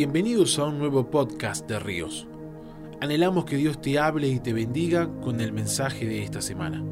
Bienvenidos 0.00 0.58
a 0.58 0.64
un 0.64 0.78
nuevo 0.78 1.10
podcast 1.10 1.68
de 1.68 1.78
Ríos. 1.78 2.26
Anhelamos 3.02 3.44
que 3.44 3.56
Dios 3.56 3.82
te 3.82 3.98
hable 3.98 4.28
y 4.28 4.40
te 4.40 4.54
bendiga 4.54 5.10
con 5.20 5.42
el 5.42 5.52
mensaje 5.52 6.06
de 6.06 6.22
esta 6.22 6.40
semana. 6.40 6.82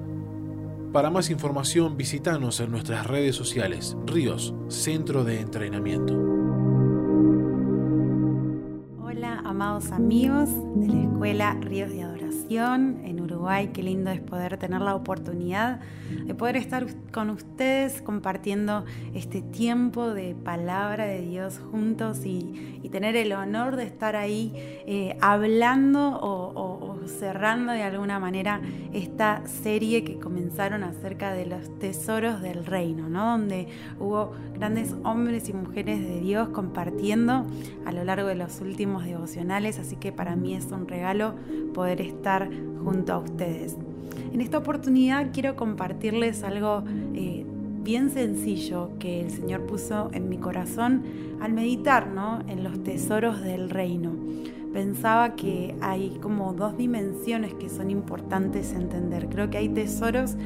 Para 0.92 1.08
más 1.08 1.30
información 1.30 1.96
visítanos 1.96 2.60
en 2.60 2.70
nuestras 2.70 3.06
redes 3.06 3.34
sociales 3.34 3.96
Ríos, 4.04 4.54
Centro 4.68 5.24
de 5.24 5.40
Entrenamiento. 5.40 6.12
Hola 9.02 9.40
amados 9.42 9.90
amigos 9.90 10.50
de 10.74 10.88
la 10.88 11.02
Escuela 11.04 11.54
Ríos 11.62 11.88
de 11.88 12.02
Adoración 12.02 12.17
en 12.50 13.20
Uruguay. 13.20 13.70
Qué 13.72 13.82
lindo 13.82 14.10
es 14.10 14.20
poder 14.20 14.56
tener 14.56 14.80
la 14.80 14.94
oportunidad 14.94 15.80
de 16.24 16.34
poder 16.34 16.56
estar 16.56 16.86
con 17.12 17.30
ustedes 17.30 18.00
compartiendo 18.02 18.84
este 19.14 19.42
tiempo 19.42 20.14
de 20.14 20.34
palabra 20.34 21.04
de 21.04 21.20
Dios 21.20 21.60
juntos 21.70 22.24
y, 22.24 22.78
tener 22.88 23.16
el 23.16 23.34
honor 23.34 23.76
de 23.76 23.84
estar 23.84 24.16
ahí 24.16 24.50
eh, 24.56 25.14
hablando 25.20 26.18
o, 26.22 26.96
cerrando 27.06 27.72
de 27.72 27.82
alguna 27.82 28.18
manera 28.18 28.62
esta 28.94 29.46
serie 29.46 30.04
que 30.04 30.18
comenzaron 30.18 30.82
acerca 30.82 31.34
de 31.34 31.44
los 31.44 31.78
tesoros 31.78 32.40
del 32.40 32.64
reino, 32.64 33.10
¿no? 33.10 33.32
donde 33.32 33.68
hubo 34.00 34.32
grandes 34.54 34.94
hombres 35.04 35.50
y 35.50 35.52
mujeres 35.52 36.00
de 36.00 36.20
Dios 36.20 36.48
compartiendo 36.48 37.46
a 37.84 37.92
lo 37.92 38.04
largo 38.04 38.28
de 38.28 38.36
los 38.36 38.62
últimos 38.62 39.04
devocionales, 39.04 39.78
así 39.78 39.96
que 39.96 40.12
para 40.12 40.34
mí 40.34 40.54
es 40.54 40.64
un 40.72 40.88
regalo 40.88 41.34
poder 41.74 42.00
estar 42.00 42.17
junto 42.84 43.12
a 43.12 43.18
ustedes. 43.18 43.76
En 44.32 44.40
esta 44.40 44.58
oportunidad 44.58 45.28
quiero 45.32 45.56
compartirles 45.56 46.42
algo 46.42 46.84
eh, 47.14 47.46
bien 47.82 48.10
sencillo 48.10 48.90
que 48.98 49.22
el 49.22 49.30
Señor 49.30 49.66
puso 49.66 50.10
en 50.12 50.28
mi 50.28 50.38
corazón 50.38 51.02
al 51.40 51.52
meditar 51.52 52.08
en 52.48 52.64
los 52.64 52.82
tesoros 52.82 53.40
del 53.40 53.70
reino. 53.70 54.12
Pensaba 54.72 55.34
que 55.34 55.74
hay 55.80 56.18
como 56.20 56.52
dos 56.52 56.76
dimensiones 56.76 57.54
que 57.54 57.70
son 57.70 57.90
importantes 57.90 58.74
entender. 58.74 59.28
Creo 59.30 59.48
que 59.48 59.56
hay 59.56 59.70
tesoros 59.70 60.36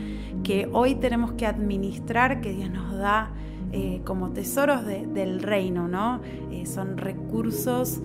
que 0.44 0.68
hoy 0.72 0.94
tenemos 0.94 1.32
que 1.32 1.46
administrar, 1.46 2.40
que 2.40 2.52
Dios 2.52 2.70
nos 2.70 2.96
da 2.96 3.32
eh, 3.72 4.00
como 4.04 4.30
tesoros 4.30 4.86
del 4.86 5.42
reino, 5.42 5.88
¿no? 5.88 6.20
Eh, 6.52 6.66
son 6.66 6.98
recursos, 6.98 8.00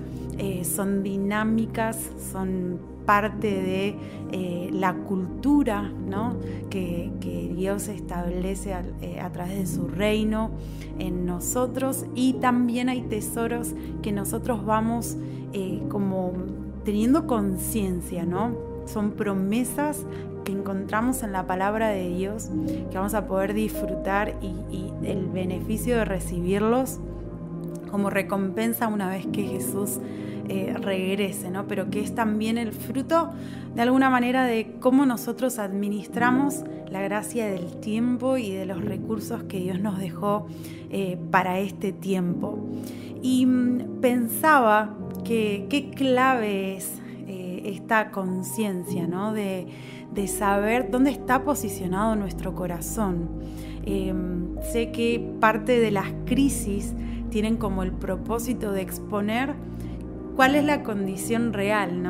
son 0.63 1.03
dinámicas, 1.03 2.11
son 2.31 2.79
parte 3.07 3.47
de 3.47 3.95
eh, 4.33 4.69
la 4.73 4.93
cultura 4.93 5.91
que, 6.69 7.09
Dios 7.55 7.87
establece 7.87 8.75
eh, 9.01 9.19
a, 9.19 9.31
través 9.31 9.57
de 9.57 9.65
su 9.65 9.87
reino 9.87 10.51
en 10.99 11.25
nosotros. 11.25 12.05
Y 12.13 12.33
también 12.33 12.87
hay 12.87 13.01
tesoros 13.01 13.73
que 14.03 14.11
nosotros 14.11 14.63
vamos 14.63 15.17
eh, 15.53 15.81
como 15.89 16.33
teniendo 16.85 17.25
conciencia, 17.25 18.25
¿no? 18.25 18.55
Son 18.85 19.13
promesas 19.13 20.05
que 20.43 20.51
encontramos 20.51 21.23
en 21.23 21.31
la 21.31 21.47
palabra 21.47 21.89
de 21.89 22.09
Dios 22.09 22.49
que 22.91 22.97
vamos 22.97 23.15
a 23.15 23.25
poder 23.25 23.55
disfrutar 23.55 24.35
y 24.41 24.93
el 25.03 25.27
beneficio 25.27 25.97
de 25.97 26.05
recibirlos 26.05 26.99
como 27.97 28.11
recompensa 28.11 28.87
una 28.89 29.09
vez 29.09 29.25
que 29.25 29.41
Jesús 29.41 29.99
eh, 30.49 30.75
regrese, 30.79 31.49
¿no? 31.49 31.65
Pero 31.65 31.89
que 31.89 31.99
es 31.99 32.13
también 32.13 32.59
el 32.59 32.71
fruto 32.71 33.31
de 33.73 33.81
alguna 33.81 34.11
manera 34.11 34.45
de 34.45 34.75
cómo 34.79 35.07
nosotros 35.07 35.57
administramos 35.57 36.63
la 36.91 37.01
gracia 37.01 37.47
del 37.47 37.77
tiempo 37.77 38.37
y 38.37 38.51
de 38.51 38.67
los 38.67 38.85
recursos 38.85 39.41
que 39.45 39.59
Dios 39.59 39.79
nos 39.79 39.97
dejó 39.97 40.45
eh, 40.91 41.17
para 41.31 41.57
este 41.57 41.91
tiempo. 41.91 42.59
Y 43.23 43.47
mm, 43.47 43.99
pensaba 43.99 44.95
que 45.25 45.65
qué 45.67 45.89
clave 45.89 46.77
es 46.77 47.01
eh, 47.27 47.63
esta 47.65 48.11
conciencia, 48.11 49.07
¿no? 49.07 49.33
De, 49.33 49.65
de 50.13 50.27
saber 50.27 50.91
dónde 50.91 51.09
está 51.09 51.43
posicionado 51.43 52.15
nuestro 52.15 52.53
corazón. 52.53 53.27
sé 54.71 54.91
que 54.91 55.19
parte 55.39 55.79
de 55.79 55.89
las 55.89 56.13
crisis 56.27 56.93
tienen 57.29 57.57
como 57.57 57.83
el 57.83 57.91
propósito 57.91 58.71
de 58.71 58.81
exponer 58.81 59.55
cuál 60.37 60.53
es 60.53 60.63
la 60.63 60.83
condición 60.83 61.51
real 61.51 62.03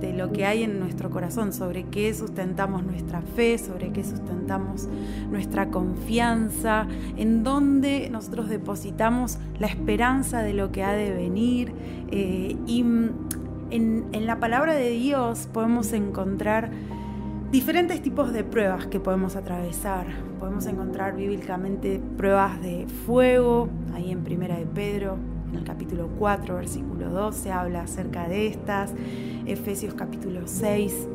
de, 0.00 0.14
lo 0.16 0.32
que 0.32 0.46
hay 0.46 0.62
en 0.62 0.80
nuestro 0.80 1.10
corazón, 1.10 1.52
sobre 1.52 1.84
qué 1.84 2.14
sustentamos 2.14 2.82
nuestra 2.82 3.20
fe, 3.20 3.58
sobre 3.58 3.92
qué 3.92 4.02
sustentamos 4.02 4.88
nuestra 5.30 5.68
confianza, 5.68 6.86
en 7.18 7.44
dónde 7.44 8.08
nosotros 8.10 8.48
depositamos 8.48 9.38
la 9.58 9.66
esperanza 9.66 10.42
de 10.42 10.54
lo 10.54 10.72
que 10.72 10.84
ha 10.84 10.92
de 10.92 11.12
venir. 11.12 11.74
Eh, 12.10 12.56
y 12.66 12.80
en 13.70 14.26
la 14.26 14.40
palabra 14.40 14.74
de 14.74 14.90
Dios 14.92 15.46
podemos 15.52 15.92
encontrar 15.92 16.70
diferentes 17.50 18.02
tipos 18.02 18.32
de 18.32 18.44
pruebas 18.44 18.86
que 18.86 19.00
podemos 19.00 19.36
atravesar. 19.36 20.06
Podemos 20.38 20.66
encontrar 20.66 21.16
bíblicamente 21.16 22.00
pruebas 22.16 22.60
de 22.60 22.86
fuego, 23.06 23.68
ahí 23.94 24.10
en 24.10 24.24
Primera 24.24 24.58
de 24.58 24.66
Pedro, 24.66 25.16
en 25.50 25.58
el 25.58 25.64
capítulo 25.64 26.08
4, 26.18 26.56
versículo 26.56 27.10
12, 27.10 27.52
habla 27.52 27.82
acerca 27.82 28.28
de 28.28 28.48
estas. 28.48 28.92
Efesios 29.46 29.94
capítulo 29.94 30.42
6, 30.44 31.08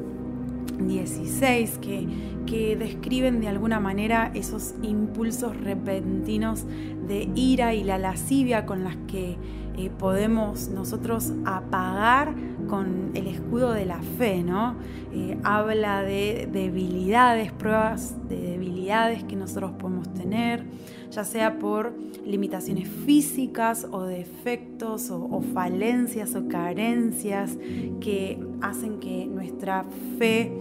16, 0.79 1.77
que, 1.79 2.07
que 2.45 2.75
describen 2.77 3.41
de 3.41 3.49
alguna 3.49 3.79
manera 3.79 4.31
esos 4.33 4.73
impulsos 4.81 5.55
repentinos 5.57 6.65
de 7.07 7.29
ira 7.35 7.73
y 7.73 7.83
la 7.83 7.97
lascivia 7.97 8.65
con 8.65 8.83
las 8.83 8.95
que 9.07 9.37
eh, 9.77 9.89
podemos 9.97 10.69
nosotros 10.69 11.33
apagar 11.45 12.33
con 12.67 13.11
el 13.13 13.27
escudo 13.27 13.73
de 13.73 13.85
la 13.85 14.01
fe, 14.01 14.43
¿no? 14.43 14.75
Eh, 15.13 15.37
habla 15.43 16.03
de 16.03 16.49
debilidades, 16.51 17.51
pruebas 17.51 18.15
de 18.29 18.37
debilidades 18.37 19.23
que 19.23 19.35
nosotros 19.35 19.71
podemos 19.71 20.13
tener 20.13 20.65
ya 21.11 21.25
sea 21.25 21.59
por 21.59 21.93
limitaciones 22.25 22.87
físicas 22.87 23.85
o 23.91 24.03
defectos 24.03 25.11
o, 25.11 25.41
falencias 25.53 26.35
o 26.35 26.47
carencias 26.47 27.57
que 27.99 28.39
hacen 28.61 28.99
que 28.99 29.27
nuestra 29.27 29.83
fe, 30.17 30.51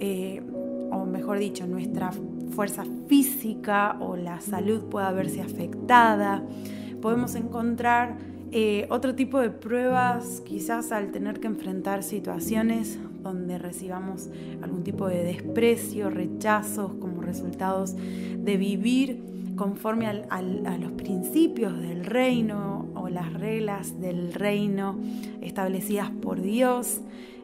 eh, 0.00 0.42
o 0.90 1.04
mejor 1.04 1.38
dicho, 1.38 1.66
nuestra 1.66 2.10
fuerza 2.54 2.84
física 3.06 3.98
o 4.00 4.16
la 4.16 4.40
salud 4.40 4.84
pueda 4.84 5.12
verse 5.12 5.42
afectada. 5.42 6.42
Podemos 7.02 7.34
encontrar 7.34 8.16
eh, 8.50 8.86
otro 8.90 9.14
tipo 9.14 9.38
de 9.40 9.50
pruebas, 9.50 10.42
quizás 10.44 10.92
al 10.92 11.12
tener 11.12 11.40
que 11.40 11.46
enfrentar 11.46 12.02
situaciones 12.02 12.98
donde 13.22 13.58
recibamos 13.58 14.30
algún 14.62 14.84
tipo 14.84 15.06
de 15.06 15.22
desprecio, 15.22 16.08
rechazos 16.08 16.94
como 16.94 17.20
resultados 17.20 17.94
de 17.96 18.56
vivir 18.56 19.22
conforme 19.56 20.06
a 20.06 20.78
los 20.78 20.92
principios 20.92 21.78
del 21.78 22.04
reino 22.04 22.86
o 22.94 23.08
las 23.08 23.34
reglas 23.34 24.00
del 24.00 24.32
reino 24.32 24.98
establecidas 25.42 26.10
por 26.10 26.40
Dios. 26.40 27.00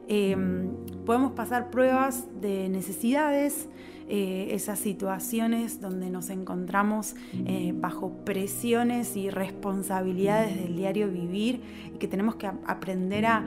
Em, 0.07 0.69
podemos 1.05 1.33
pasar 1.33 1.69
pruebas 1.69 2.25
de 2.41 2.69
necesidades, 2.69 3.67
eh, 4.07 4.49
esas 4.51 4.79
situaciones 4.79 5.81
donde 5.81 6.09
nos 6.09 6.29
encontramos 6.29 7.15
eh, 7.33 7.73
bajo 7.75 8.11
presiones 8.23 9.15
y 9.15 9.29
responsabilidades 9.29 10.55
del 10.61 10.75
diario 10.75 11.09
vivir 11.09 11.61
y 11.93 11.97
que 11.97 12.07
tenemos 12.07 12.35
que 12.35 12.47
aprender 12.47 13.25
a, 13.25 13.45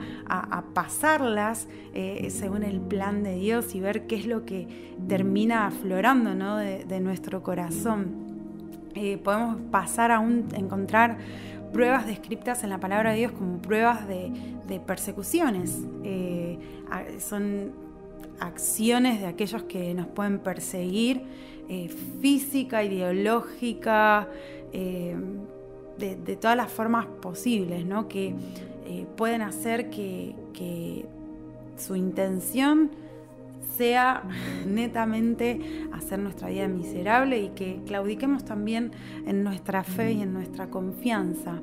pasarlas 0.73 1.67
eh, 1.93 2.27
según 2.29 2.63
el 2.63 2.81
plan 2.81 3.23
de 3.23 3.35
Dios 3.35 3.73
y 3.75 3.79
ver 3.79 4.07
qué 4.07 4.15
es 4.15 4.25
lo 4.25 4.45
que 4.45 4.95
termina 5.07 5.67
aflorando 5.67 6.35
de 6.55 6.99
nuestro 6.99 7.41
corazón. 7.43 8.27
Podemos 9.23 9.57
pasar 9.71 10.11
a 10.11 10.21
encontrar 10.21 11.17
pruebas 11.71 12.05
descritas 12.05 12.63
en 12.63 12.69
la 12.69 12.79
palabra 12.79 13.11
de 13.11 13.17
Dios 13.17 13.31
como 13.31 13.61
pruebas 13.61 14.07
de, 14.07 14.81
persecuciones. 14.85 15.79
Eh, 16.03 16.59
son 17.19 17.71
acciones 18.39 19.19
de 19.19 19.27
aquellos 19.27 19.63
que 19.63 19.93
nos 19.93 20.07
pueden 20.07 20.39
perseguir, 20.39 21.23
eh, 21.69 21.89
física, 22.21 22.83
ideológica, 22.83 24.27
de, 24.71 26.37
todas 26.39 26.55
las 26.55 26.71
formas 26.71 27.05
posibles, 27.21 27.85
¿no? 27.85 28.07
que 28.07 28.33
pueden 29.15 29.41
hacer 29.41 29.89
que, 29.89 30.35
que 30.53 31.05
su 31.77 31.95
intención 31.95 32.91
sea 33.79 34.23
netamente 34.67 35.87
hacer 35.93 36.19
nuestra 36.19 36.49
vida 36.49 36.67
miserable 36.67 37.41
y 37.41 37.49
que 37.49 37.79
claudiquemos 37.87 38.43
también 38.43 38.91
en 39.25 39.43
nuestra 39.43 39.85
fe 39.85 40.11
y 40.11 40.21
en 40.21 40.33
nuestra 40.33 40.69
confianza. 40.69 41.61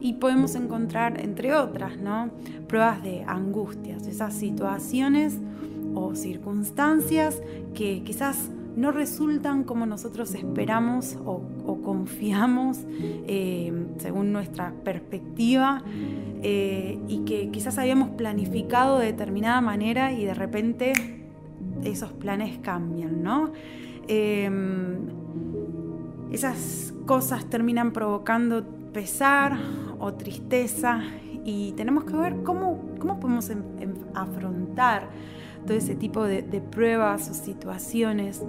Y 0.00 0.14
podemos 0.14 0.54
encontrar, 0.54 1.20
entre 1.20 1.54
otras, 1.54 1.98
¿no? 1.98 2.30
pruebas 2.66 3.02
de 3.02 3.22
angustias, 3.26 4.06
esas 4.06 4.32
situaciones 4.32 5.38
o 5.94 6.14
circunstancias 6.14 7.40
que 7.74 8.02
quizás 8.04 8.50
no 8.78 8.92
resultan 8.92 9.64
como 9.64 9.86
nosotros 9.86 10.34
esperamos 10.34 11.18
o, 11.24 11.42
confiamos 11.82 12.78
eh, 13.26 13.72
según 13.98 14.32
nuestra 14.32 14.72
perspectiva 14.84 15.82
eh, 16.42 16.98
y 17.08 17.24
que 17.24 17.50
quizás 17.50 17.76
habíamos 17.78 18.10
planificado 18.10 18.98
de 18.98 19.06
determinada 19.06 19.60
manera 19.60 20.12
y 20.12 20.24
de 20.24 20.34
repente 20.34 20.92
esos 21.82 22.12
planes 22.12 22.58
cambian, 22.58 23.22
¿no? 23.22 23.52
Em, 24.06 24.98
esas 26.30 26.94
cosas 27.04 27.46
terminan 27.46 27.92
provocando 27.92 28.64
pesar 28.92 29.58
o 29.98 30.14
tristeza 30.14 31.02
y 31.44 31.72
tenemos 31.72 32.04
que 32.04 32.14
ver 32.14 32.42
cómo, 32.44 32.80
cómo 32.98 33.18
podemos 33.18 33.50
afrontar 34.14 35.08
todo 35.66 35.76
ese 35.76 35.94
tipo 35.94 36.24
de, 36.24 36.42
pruebas 36.60 37.28
o 37.30 37.34
situaciones 37.34 38.42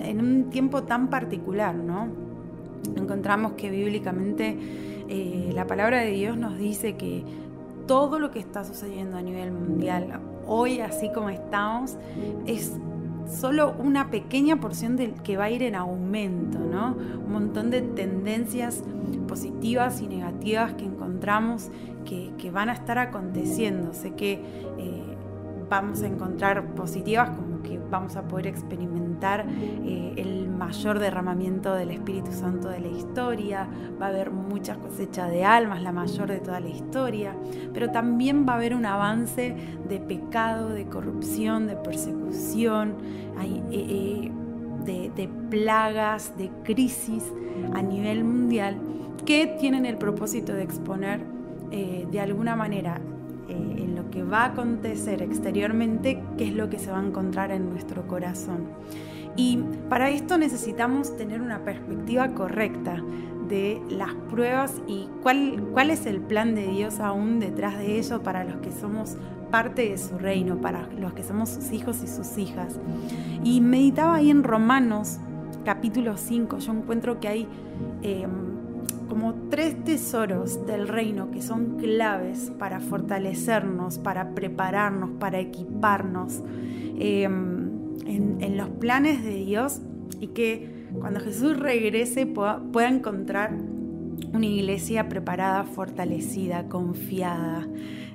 en 0.00 0.20
un 0.20 0.50
tiempo 0.50 0.82
tan 0.82 1.08
particular, 1.08 1.74
¿no? 1.74 2.08
Encontramos 2.96 3.52
que 3.52 3.70
bíblicamente 3.70 4.56
eh, 5.08 5.50
la 5.54 5.66
palabra 5.66 6.00
de 6.00 6.10
Dios 6.10 6.36
nos 6.36 6.58
dice 6.58 6.96
que 6.96 7.24
todo 7.86 8.18
lo 8.18 8.30
que 8.30 8.38
está 8.38 8.64
sucediendo 8.64 9.16
a 9.16 9.22
nivel 9.22 9.52
mundial, 9.52 10.20
hoy 10.46 10.80
así 10.80 11.10
como 11.12 11.30
estamos, 11.30 11.96
es 12.46 12.72
solo 13.28 13.74
una 13.78 14.10
pequeña 14.10 14.60
porción 14.60 14.96
del 14.96 15.14
que 15.14 15.36
va 15.36 15.44
a 15.44 15.50
ir 15.50 15.62
en 15.62 15.74
aumento, 15.74 16.58
¿no? 16.58 16.96
Un 17.24 17.32
montón 17.32 17.70
de 17.70 17.82
tendencias 17.82 18.82
positivas 19.26 20.00
y 20.00 20.08
negativas 20.08 20.74
que 20.74 20.84
encontramos 20.84 21.70
que, 22.04 22.50
van 22.50 22.68
a 22.68 22.72
estar 22.72 22.98
aconteciendo. 22.98 23.92
Sé 23.92 24.12
que 24.12 24.34
eh, 24.78 25.16
vamos 25.68 26.02
a 26.02 26.06
encontrar 26.06 26.74
positivas 26.74 27.30
como 27.30 27.62
que 27.62 27.78
vamos 27.90 28.16
a 28.16 28.22
poder 28.22 28.46
experimentar 28.46 29.46
eh, 29.48 30.12
el 30.16 30.48
mayor 30.48 30.98
derramamiento 30.98 31.74
del 31.74 31.90
Espíritu 31.90 32.32
Santo 32.32 32.68
de 32.68 32.80
la 32.80 32.88
historia, 32.88 33.68
va 34.00 34.06
a 34.06 34.08
haber 34.10 34.30
mucha 34.30 34.76
cosecha 34.76 35.28
de 35.28 35.44
almas, 35.44 35.82
la 35.82 35.92
mayor 35.92 36.28
de 36.28 36.38
toda 36.38 36.60
la 36.60 36.68
historia, 36.68 37.34
pero 37.72 37.90
también 37.90 38.46
va 38.48 38.54
a 38.54 38.56
haber 38.56 38.74
un 38.74 38.86
avance 38.86 39.56
de 39.88 40.00
pecado, 40.00 40.70
de 40.70 40.86
corrupción, 40.86 41.66
de 41.66 41.76
persecución, 41.76 42.94
eh, 43.70 44.30
de, 44.84 45.10
de 45.14 45.28
plagas, 45.50 46.36
de 46.38 46.50
crisis 46.62 47.24
a 47.74 47.82
nivel 47.82 48.24
mundial 48.24 48.76
que 49.26 49.56
tienen 49.58 49.84
el 49.84 49.98
propósito 49.98 50.54
de 50.54 50.62
exponer 50.62 51.20
eh, 51.72 52.06
de 52.10 52.20
alguna 52.20 52.54
manera 52.54 53.00
eh, 53.48 53.52
en 53.52 53.95
lo 54.06 54.10
que 54.10 54.22
va 54.22 54.42
a 54.42 54.46
acontecer 54.46 55.22
exteriormente, 55.22 56.22
qué 56.38 56.48
es 56.48 56.54
lo 56.54 56.70
que 56.70 56.78
se 56.78 56.90
va 56.90 57.00
a 57.00 57.04
encontrar 57.04 57.50
en 57.50 57.68
nuestro 57.70 58.06
corazón. 58.06 58.68
Y 59.36 59.58
para 59.88 60.10
esto 60.10 60.38
necesitamos 60.38 61.16
tener 61.16 61.42
una 61.42 61.64
perspectiva 61.64 62.28
correcta 62.32 63.02
de 63.48 63.80
las 63.90 64.14
pruebas 64.30 64.74
y 64.86 65.08
cuál, 65.22 65.68
cuál 65.72 65.90
es 65.90 66.06
el 66.06 66.20
plan 66.20 66.54
de 66.54 66.68
Dios 66.68 67.00
aún 67.00 67.38
detrás 67.38 67.78
de 67.78 67.98
ello 67.98 68.22
para 68.22 68.44
los 68.44 68.56
que 68.56 68.72
somos 68.72 69.16
parte 69.50 69.90
de 69.90 69.98
su 69.98 70.18
reino, 70.18 70.60
para 70.60 70.88
los 70.98 71.12
que 71.12 71.22
somos 71.22 71.50
sus 71.50 71.72
hijos 71.72 72.02
y 72.02 72.06
sus 72.06 72.38
hijas. 72.38 72.78
Y 73.44 73.60
meditaba 73.60 74.16
ahí 74.16 74.30
en 74.30 74.42
Romanos 74.42 75.18
capítulo 75.64 76.16
5, 76.16 76.58
yo 76.58 76.72
encuentro 76.72 77.20
que 77.20 77.28
hay... 77.28 77.48
Eh, 78.02 78.26
tres 79.50 79.84
tesoros 79.84 80.66
del 80.66 80.88
reino 80.88 81.30
que 81.30 81.42
son 81.42 81.76
claves 81.78 82.52
para 82.58 82.80
fortalecernos, 82.80 83.98
para 83.98 84.34
prepararnos, 84.34 85.10
para 85.18 85.38
equiparnos 85.38 86.42
em, 86.98 87.70
en, 88.06 88.56
los 88.56 88.68
planes 88.68 89.22
de 89.24 89.34
Dios 89.34 89.80
y 90.20 90.28
que 90.28 90.86
cuando 90.98 91.20
Jesús 91.20 91.58
regrese 91.58 92.26
pueda, 92.26 92.88
encontrar 92.88 93.56
una 94.32 94.46
iglesia 94.46 95.08
preparada, 95.08 95.64
fortalecida, 95.64 96.68
confiada 96.68 97.66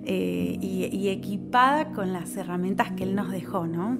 eh, 0.04 0.58
y, 0.62 1.10
equipada 1.10 1.92
con 1.92 2.12
las 2.14 2.36
herramientas 2.38 2.92
que 2.94 3.04
Él 3.04 3.16
nos 3.16 3.32
dejó. 3.32 3.68
¿no? 3.68 3.98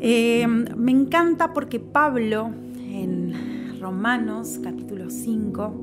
Em, 0.00 0.64
me 0.76 0.92
encanta 0.92 1.52
porque 1.52 1.80
Pablo 1.80 2.50
en 2.88 3.54
Romanos 3.80 4.60
capítulo 4.62 5.10
5, 5.10 5.74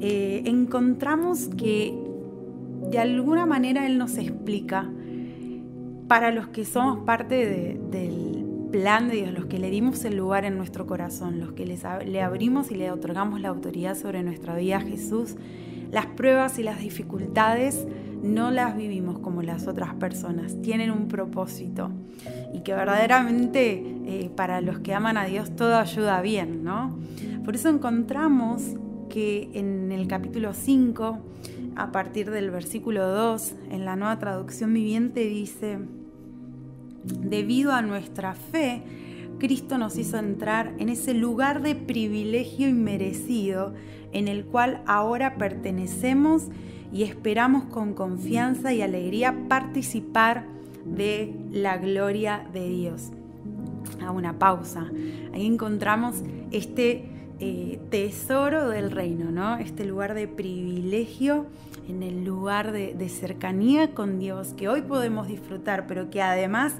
eh, 0.00 0.42
encontramos 0.46 1.48
que 1.56 1.94
de 2.90 2.98
alguna 2.98 3.46
manera 3.46 3.86
Él 3.86 3.98
nos 3.98 4.16
explica 4.16 4.90
para 6.08 6.30
los 6.30 6.48
que 6.48 6.64
somos 6.64 7.04
parte 7.04 7.78
del 7.90 8.46
plan 8.72 9.08
de 9.08 9.16
Dios, 9.16 9.32
los 9.32 9.46
que 9.46 9.58
le 9.58 9.70
dimos 9.70 10.04
el 10.04 10.16
lugar 10.16 10.44
en 10.44 10.56
nuestro 10.56 10.86
corazón, 10.86 11.40
los 11.40 11.52
que 11.52 11.66
le 11.66 12.22
abrimos 12.22 12.70
y 12.70 12.76
le 12.76 12.90
otorgamos 12.90 13.40
la 13.40 13.48
autoridad 13.48 13.96
sobre 13.96 14.22
nuestra 14.22 14.56
vida 14.56 14.78
a 14.78 14.80
Jesús, 14.80 15.36
las 15.90 16.06
pruebas 16.06 16.58
y 16.58 16.62
las 16.62 16.80
dificultades 16.80 17.86
no 18.22 18.50
las 18.50 18.76
vivimos 18.76 19.18
como 19.18 19.42
las 19.42 19.66
otras 19.66 19.94
personas, 19.94 20.60
tienen 20.62 20.90
un 20.90 21.08
propósito 21.08 21.90
y 22.52 22.60
que 22.60 22.74
verdaderamente 22.74 23.82
eh, 24.04 24.30
para 24.34 24.60
los 24.60 24.80
que 24.80 24.94
aman 24.94 25.16
a 25.16 25.24
Dios 25.24 25.54
todo 25.56 25.76
ayuda 25.76 26.20
bien, 26.20 26.62
¿no? 26.62 26.98
Por 27.44 27.54
eso 27.54 27.68
encontramos 27.68 28.74
que 29.10 29.50
en 29.52 29.92
el 29.92 30.08
capítulo 30.08 30.54
5, 30.54 31.18
a 31.76 31.92
partir 31.92 32.30
del 32.30 32.50
versículo 32.50 33.06
2, 33.06 33.54
en 33.70 33.84
la 33.84 33.96
nueva 33.96 34.18
traducción 34.18 34.72
viviente 34.72 35.26
dice, 35.26 35.80
debido 37.04 37.72
a 37.72 37.82
nuestra 37.82 38.34
fe, 38.34 38.82
Cristo 39.38 39.76
nos 39.76 39.98
hizo 39.98 40.16
entrar 40.16 40.74
en 40.78 40.88
ese 40.88 41.12
lugar 41.12 41.60
de 41.62 41.74
privilegio 41.74 42.68
inmerecido 42.68 43.74
en 44.12 44.28
el 44.28 44.44
cual 44.44 44.82
ahora 44.86 45.36
pertenecemos 45.36 46.48
y 46.92 47.02
esperamos 47.02 47.64
con 47.64 47.94
confianza 47.94 48.72
y 48.72 48.82
alegría 48.82 49.48
participar 49.48 50.46
de 50.84 51.34
la 51.50 51.76
gloria 51.78 52.46
de 52.52 52.68
Dios. 52.68 53.10
A 54.02 54.10
una 54.10 54.38
pausa. 54.38 54.90
Ahí 55.32 55.46
encontramos 55.46 56.22
este 56.50 57.19
eh, 57.40 57.80
tesoro 57.90 58.68
del 58.68 58.90
reino, 58.90 59.30
¿no? 59.30 59.56
Este 59.56 59.84
lugar 59.84 60.14
de 60.14 60.28
privilegio, 60.28 61.46
en 61.88 62.02
el 62.02 62.24
lugar 62.24 62.72
de, 62.72 63.08
cercanía 63.08 63.94
con 63.94 64.18
Dios 64.18 64.54
que 64.54 64.68
hoy 64.68 64.82
podemos 64.82 65.26
disfrutar, 65.26 65.86
pero 65.86 66.10
que 66.10 66.22
además 66.22 66.74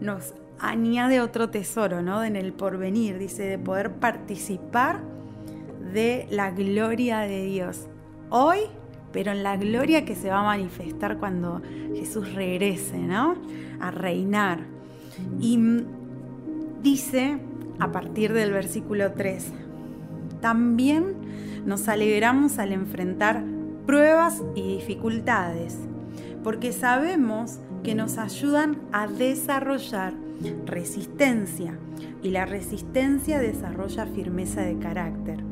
nos 0.00 0.34
añade 0.58 1.20
otro 1.20 1.50
tesoro, 1.50 2.02
¿no? 2.02 2.24
En 2.24 2.36
el 2.36 2.52
porvenir, 2.52 3.18
dice, 3.18 3.42
de 3.42 3.58
poder 3.58 3.92
participar 3.92 5.00
de 5.92 6.26
la 6.30 6.50
gloria 6.50 7.20
de 7.20 7.44
Dios. 7.44 7.88
Hoy 8.30 8.60
pero 9.12 9.32
en 9.32 9.42
la 9.42 9.56
gloria 9.56 10.04
que 10.04 10.14
se 10.14 10.30
va 10.30 10.40
a 10.40 10.44
manifestar 10.44 11.18
cuando 11.18 11.60
Jesús 11.94 12.32
regrese, 12.34 12.98
¿no? 12.98 13.34
A 13.80 13.90
reinar. 13.90 14.60
Y 15.40 15.58
dice 16.82 17.38
a 17.78 17.90
partir 17.90 18.32
del 18.32 18.52
versículo 18.52 19.12
3, 19.12 19.52
también 20.40 21.14
nos 21.66 21.88
alegramos 21.88 22.58
al 22.58 22.72
enfrentar 22.72 23.44
pruebas 23.86 24.42
y 24.54 24.76
dificultades, 24.76 25.78
porque 26.42 26.72
sabemos 26.72 27.60
que 27.82 27.94
nos 27.94 28.18
ayudan 28.18 28.78
a 28.92 29.06
desarrollar 29.06 30.14
resistencia 30.66 31.78
y 32.22 32.30
la 32.30 32.46
resistencia 32.46 33.38
desarrolla 33.38 34.06
firmeza 34.06 34.62
de 34.62 34.78
carácter 34.78 35.42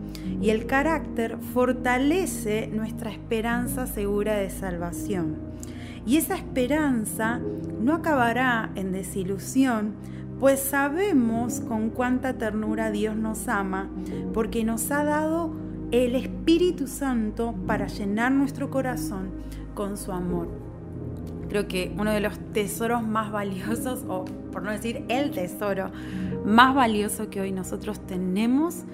y 0.41 0.51
el 0.51 0.67
carácter 0.67 1.39
fortalece 1.53 2.69
nuestra 2.69 3.11
esperanza 3.11 3.87
segura 3.87 4.37
de 4.37 4.51
salvación. 4.51 5.37
Y 6.07 6.17
esa 6.17 6.37
esperanza 6.37 7.41
no 7.81 7.95
acabará 7.95 8.71
en 8.77 8.93
desilusión, 8.93 9.95
pues 10.41 10.61
sabemos 10.61 11.61
con 11.61 11.91
cuánta 11.91 12.35
ternura 12.35 12.91
Dios 12.91 13.17
nos 13.17 13.49
ama, 13.49 13.91
porque 14.33 14.65
nos 14.65 14.91
ha 14.91 15.05
dado 15.05 15.53
el 15.91 16.15
Espíritu 16.15 16.87
Santo 16.87 17.55
para 17.67 17.87
llenar 17.87 18.31
nuestro 18.33 18.71
corazón 18.71 19.31
con 19.75 19.97
su 19.97 20.13
amor. 20.13 20.49
Creo 21.49 21.67
que 21.67 21.95
uno 21.99 22.13
de 22.13 22.21
los 22.21 22.39
tesoros 22.53 23.03
más 23.03 23.33
valiosos, 23.33 24.05
o 24.07 24.27
por 24.53 24.63
no 24.63 24.71
decir 24.71 25.05
el 25.09 25.31
tesoro 25.31 25.91
más 26.45 26.75
valioso 26.75 27.31
que 27.31 27.41
hoy 27.41 27.53
nosotros 27.53 28.01
tenemos, 28.07 28.85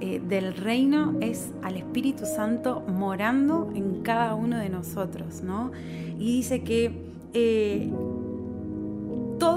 eh, 0.00 0.18
del 0.26 0.56
reino 0.56 1.18
es 1.20 1.52
al 1.62 1.76
Espíritu 1.76 2.24
Santo 2.24 2.80
morando 2.80 3.70
en 3.74 4.00
cada 4.02 4.34
uno 4.34 4.56
de 4.56 4.70
nosotros, 4.70 5.42
¿no? 5.42 5.72
Y 6.18 6.36
dice 6.36 6.62
que 6.62 7.10
eh, 7.34 7.92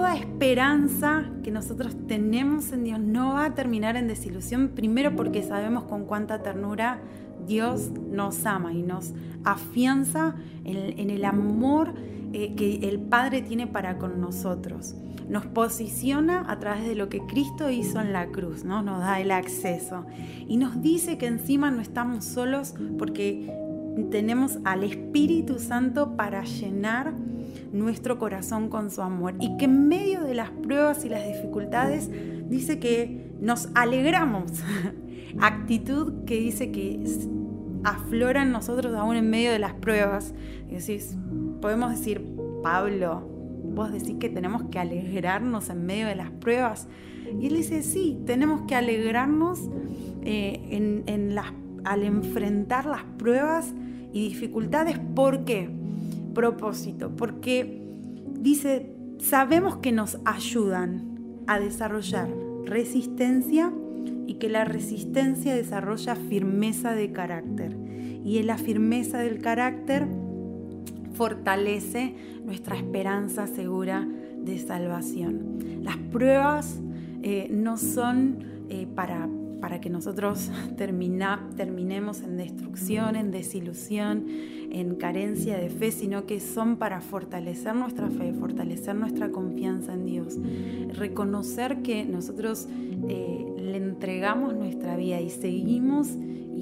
toda 0.04 0.18
esperanza 0.18 1.24
que 1.46 1.50
nosotros 1.50 1.96
tenemos 2.10 2.74
en 2.74 2.84
Dios 2.84 3.00
no 3.00 3.36
va 3.36 3.46
a 3.46 3.56
terminar 3.56 3.96
en 3.96 4.10
desilusión, 4.10 4.72
primero 4.76 5.16
porque 5.16 5.44
sabemos 5.44 5.86
con 5.86 6.04
cuánta 6.04 6.44
ternura 6.44 7.00
Dios 7.48 7.90
nos 8.12 8.46
ama 8.46 8.74
y 8.74 8.82
nos 8.82 9.14
afianza 9.46 10.36
en 10.66 11.10
el, 11.10 11.24
amor 11.24 11.94
eh, 12.34 12.54
que 12.54 12.90
el 12.90 13.00
Padre 13.00 13.44
tiene 13.44 13.66
para 13.66 13.98
con 13.98 14.20
nosotros. 14.20 14.94
nos 15.30 15.46
posiciona 15.46 16.52
a 16.52 16.60
través 16.60 16.86
de 16.86 16.96
lo 16.96 17.08
que 17.08 17.22
Cristo 17.22 17.70
hizo 17.70 18.02
en 18.02 18.12
la 18.12 18.28
cruz, 18.28 18.66
¿no? 18.66 18.82
Nos 18.82 19.00
da 19.00 19.22
el 19.22 19.32
acceso. 19.32 20.06
Y 20.50 20.58
nos 20.58 20.82
dice 20.82 21.18
que 21.18 21.28
encima 21.28 21.72
no 21.72 21.82
estamos 21.82 22.26
solos 22.26 22.76
porque 23.00 23.50
tenemos 24.12 24.60
al 24.66 24.84
Espíritu 24.84 25.60
Santo 25.60 26.18
para 26.18 26.44
llenar 26.44 27.14
nuestro 27.74 28.20
corazón 28.20 28.70
con 28.70 28.90
su 28.90 29.02
amor. 29.02 29.36
Y 29.40 29.58
que 29.58 29.66
en 29.66 29.88
medio 29.88 30.24
de 30.24 30.36
las 30.36 30.52
pruebas 30.52 31.04
y 31.04 31.10
las 31.10 31.26
dificultades 31.26 32.10
dice 32.50 32.80
que 32.80 33.32
nos 33.42 33.70
alegramos. 33.76 34.52
Actitud 35.42 36.24
que 36.26 36.36
dice 36.36 36.72
que 36.72 37.04
aflora 37.84 38.44
en 38.44 38.52
nosotros 38.52 38.96
aún 38.96 39.18
en 39.18 39.30
medio 39.30 39.52
de 39.52 39.60
las 39.60 39.74
pruebas. 39.74 40.34
Y 40.70 40.76
decís, 40.76 41.18
podemos 41.62 41.92
decir, 41.92 42.24
Pablo, 42.62 43.28
vos 43.74 43.92
decís 43.92 44.16
que 44.20 44.30
tenemos 44.30 44.64
que 44.70 44.80
alegrarnos 44.80 45.70
en 45.70 45.86
medio 45.86 46.08
de 46.08 46.16
las 46.16 46.30
pruebas. 46.30 46.88
Y 47.40 47.48
él 47.48 47.56
dice, 47.56 47.82
sí, 47.82 48.20
tenemos 48.26 48.62
que 48.68 48.76
alegrarnos 48.76 49.60
eh, 50.22 51.04
en, 51.08 51.36
al 51.84 52.04
enfrentar 52.04 52.86
las 52.86 53.04
pruebas 53.18 53.74
y 54.14 54.30
dificultades. 54.30 55.00
¿Por 55.16 55.44
qué? 55.46 55.70
Propósito, 56.34 57.12
porque 57.16 57.82
dice, 58.40 58.96
sabemos 59.20 59.78
que 59.78 59.92
nos 59.92 60.18
ayudan 60.26 61.44
a 61.48 61.60
desarrollar 61.60 62.30
resistencia 62.66 63.72
y 64.26 64.36
que 64.36 64.50
la 64.50 64.66
resistencia 64.66 65.56
desarrolla 65.56 66.16
firmeza 66.16 66.94
de 66.94 67.12
carácter. 67.12 67.78
Y 68.24 68.38
en 68.38 68.48
la 68.48 68.58
firmeza 68.58 69.20
del 69.20 69.40
carácter 69.40 70.08
fortalece 71.14 72.16
nuestra 72.44 72.76
esperanza 72.76 73.48
segura 73.48 74.08
de 74.38 74.60
salvación. 74.60 75.60
Las 75.82 75.98
pruebas 75.98 76.80
eh, 77.22 77.48
no 77.52 77.78
son 77.78 78.40
eh, 78.70 78.88
para, 78.94 79.30
para, 79.64 79.80
que 79.80 79.90
nosotros 79.90 80.52
termina, 80.78 81.48
terminemos 81.56 82.20
en 82.22 82.36
destrucción, 82.36 83.16
en 83.16 83.32
desilusión, 83.32 84.26
en 84.72 84.96
carencia 84.96 85.58
de 85.58 85.70
fe, 85.70 85.92
sino 85.92 86.26
que 86.26 86.42
son 86.42 86.76
para 86.76 87.00
fortalecer 87.00 87.74
nuestra 87.74 88.10
fe, 88.10 88.34
fortalecer 88.34 88.94
nuestra 88.94 89.30
confianza 89.30 89.94
en 89.94 90.06
Dios, 90.06 90.38
reconocer 90.98 91.82
que 91.82 92.04
nosotros 92.04 92.68
eh, 93.08 93.46
le 93.58 93.78
entregamos 93.78 94.54
nuestra 94.54 94.98
vida 94.98 95.22
y 95.22 95.30
seguimos 95.30 96.10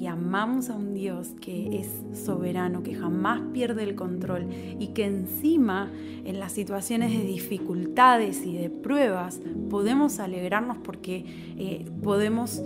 y 0.02 0.06
amamos 0.06 0.68
a 0.68 0.74
un 0.74 0.94
Dios 0.94 1.28
que 1.40 1.78
es 1.78 1.88
soberano, 2.24 2.82
que 2.82 2.94
jamás 2.94 3.40
pierde 3.52 3.84
el 3.84 3.94
control 3.94 4.48
y 4.78 4.88
que 4.88 5.04
encima 5.04 5.92
en 6.24 6.40
las 6.40 6.50
situaciones 6.50 7.16
de 7.16 7.24
dificultades 7.24 8.44
y 8.44 8.56
de 8.56 8.68
pruebas 8.68 9.40
podemos 9.70 10.18
alegrarnos 10.18 10.78
porque 10.78 11.24
eh, 11.56 11.86
podemos 12.02 12.62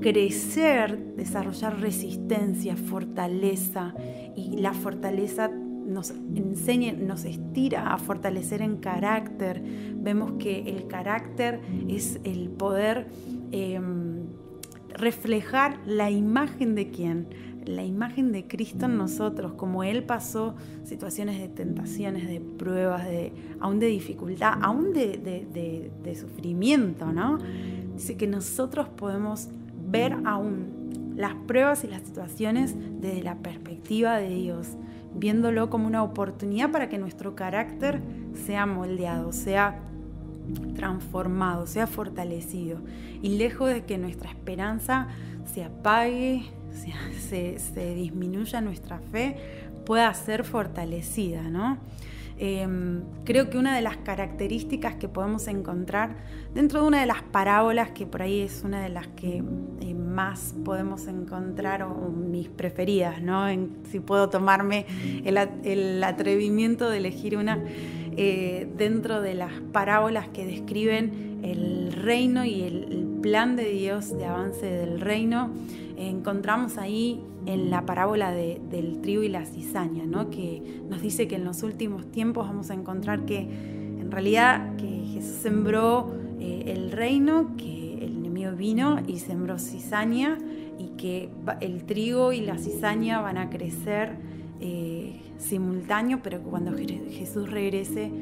crecer, 0.00 1.14
desarrollar 1.16 1.80
resistencia, 1.80 2.76
fortaleza 2.76 3.94
y 4.36 4.56
la 4.56 4.72
fortaleza 4.72 5.50
nos 5.90 6.10
enseña, 6.10 6.92
nos 6.92 7.24
estira 7.24 7.92
a 7.92 7.98
fortalecer 7.98 8.62
en 8.62 8.76
carácter. 8.76 9.62
Vemos 9.96 10.32
que 10.38 10.60
el 10.60 10.86
carácter 10.86 11.60
es 11.88 12.20
el 12.24 12.48
poder 12.48 13.08
em, 13.50 14.26
reflejar 14.94 15.80
la 15.86 16.10
imagen 16.10 16.74
de 16.74 16.90
quién, 16.90 17.28
la 17.66 17.84
imagen 17.84 18.32
de 18.32 18.46
Cristo 18.46 18.86
en 18.86 18.96
nosotros, 18.96 19.52
como 19.54 19.84
Él 19.84 20.04
pasó 20.04 20.54
situaciones 20.84 21.38
de 21.38 21.48
tentaciones, 21.48 22.26
de 22.26 22.40
pruebas, 22.40 23.04
de, 23.04 23.32
aún 23.58 23.80
de 23.80 23.86
dificultad, 23.86 24.54
aún 24.62 24.92
de, 24.92 25.90
de 26.02 26.16
sufrimiento, 26.16 27.12
¿no? 27.12 27.38
Dice 27.94 28.16
que 28.16 28.26
nosotros 28.26 28.88
podemos 28.88 29.50
ver 29.90 30.16
aún 30.24 31.12
las 31.16 31.34
pruebas 31.34 31.84
y 31.84 31.88
las 31.88 32.02
situaciones 32.02 32.74
desde 33.00 33.22
la 33.22 33.36
perspectiva 33.36 34.16
de 34.16 34.30
Dios, 34.30 34.76
viéndolo 35.14 35.68
como 35.68 35.86
una 35.86 36.02
oportunidad 36.02 36.70
para 36.70 36.88
que 36.88 36.98
nuestro 36.98 37.34
carácter 37.34 38.00
sea 38.46 38.66
moldeado, 38.66 39.32
sea 39.32 39.80
transformado, 40.74 41.66
sea 41.66 41.86
fortalecido. 41.86 42.78
Y 43.22 43.36
lejos 43.36 43.68
de 43.68 43.84
que 43.84 43.98
nuestra 43.98 44.30
esperanza 44.30 45.08
se 45.44 45.64
apague, 45.64 46.44
se, 47.18 47.58
se 47.58 47.94
disminuya 47.94 48.60
nuestra 48.60 48.98
fe, 48.98 49.36
pueda 49.84 50.12
ser 50.14 50.44
fortalecida, 50.44 51.42
¿no? 51.42 51.78
Em, 52.42 53.02
creo 53.24 53.50
que 53.50 53.58
una 53.58 53.76
de 53.76 53.82
las 53.82 53.98
características 53.98 54.94
que 54.94 55.08
podemos 55.08 55.46
encontrar 55.46 56.16
dentro 56.54 56.80
de 56.80 56.88
una 56.88 57.00
de 57.00 57.06
las 57.06 57.22
parábolas, 57.22 57.90
que 57.90 58.06
por 58.06 58.22
ahí 58.22 58.40
es 58.40 58.62
una 58.64 58.80
de 58.80 58.88
las 58.88 59.08
que 59.08 59.42
eh, 59.82 59.94
más 59.94 60.54
podemos 60.64 61.06
encontrar, 61.06 61.82
o, 61.82 62.08
mis 62.08 62.48
preferidas, 62.48 63.20
¿no? 63.20 63.44
si 63.90 64.00
puedo 64.00 64.30
tomarme 64.30 64.86
el, 65.22 66.02
atrevimiento 66.02 66.88
de 66.88 66.96
elegir 66.96 67.36
una, 67.36 67.62
eh, 68.16 68.66
dentro 68.74 69.20
de 69.20 69.34
las 69.34 69.52
parábolas 69.70 70.28
que 70.28 70.46
describen 70.46 71.40
el 71.42 71.92
reino 71.92 72.46
y 72.46 72.62
el 72.62 73.18
plan 73.20 73.54
de 73.54 73.68
Dios 73.68 74.16
de 74.16 74.24
avance 74.24 74.64
del 74.64 75.02
reino 75.02 75.50
encontramos 76.08 76.78
ahí 76.78 77.22
en 77.52 77.68
la 77.70 77.84
parábola 77.84 78.30
del 78.30 79.00
trigo 79.00 79.24
y 79.24 79.28
la 79.28 79.44
cizaña, 79.44 80.06
¿no? 80.06 80.30
que 80.30 80.82
nos 80.88 81.02
dice 81.02 81.26
que 81.26 81.34
en 81.34 81.44
los 81.44 81.64
últimos 81.64 82.06
tiempos 82.12 82.46
vamos 82.46 82.70
a 82.70 82.74
encontrar 82.74 83.24
que 83.24 83.40
en 83.40 84.10
realidad 84.10 84.76
que 84.76 84.86
Jesús 85.12 85.36
sembró 85.36 86.14
eh, 86.38 86.64
el 86.66 86.92
reino, 86.92 87.56
que 87.56 88.04
el 88.04 88.18
enemigo 88.18 88.52
vino 88.52 88.98
y 89.04 89.18
sembró 89.18 89.58
cizaña 89.58 90.38
y 90.78 90.90
que 90.96 91.28
el 91.60 91.84
trigo 91.84 92.32
y 92.32 92.40
la 92.40 92.56
cizaña 92.56 93.20
van 93.20 93.36
a 93.36 93.50
crecer 93.50 94.16
eh, 94.60 95.20
simultáneo, 95.38 96.20
pero 96.22 96.40
cuando 96.42 96.72
Jesús 96.76 97.50
regrese 97.50 98.12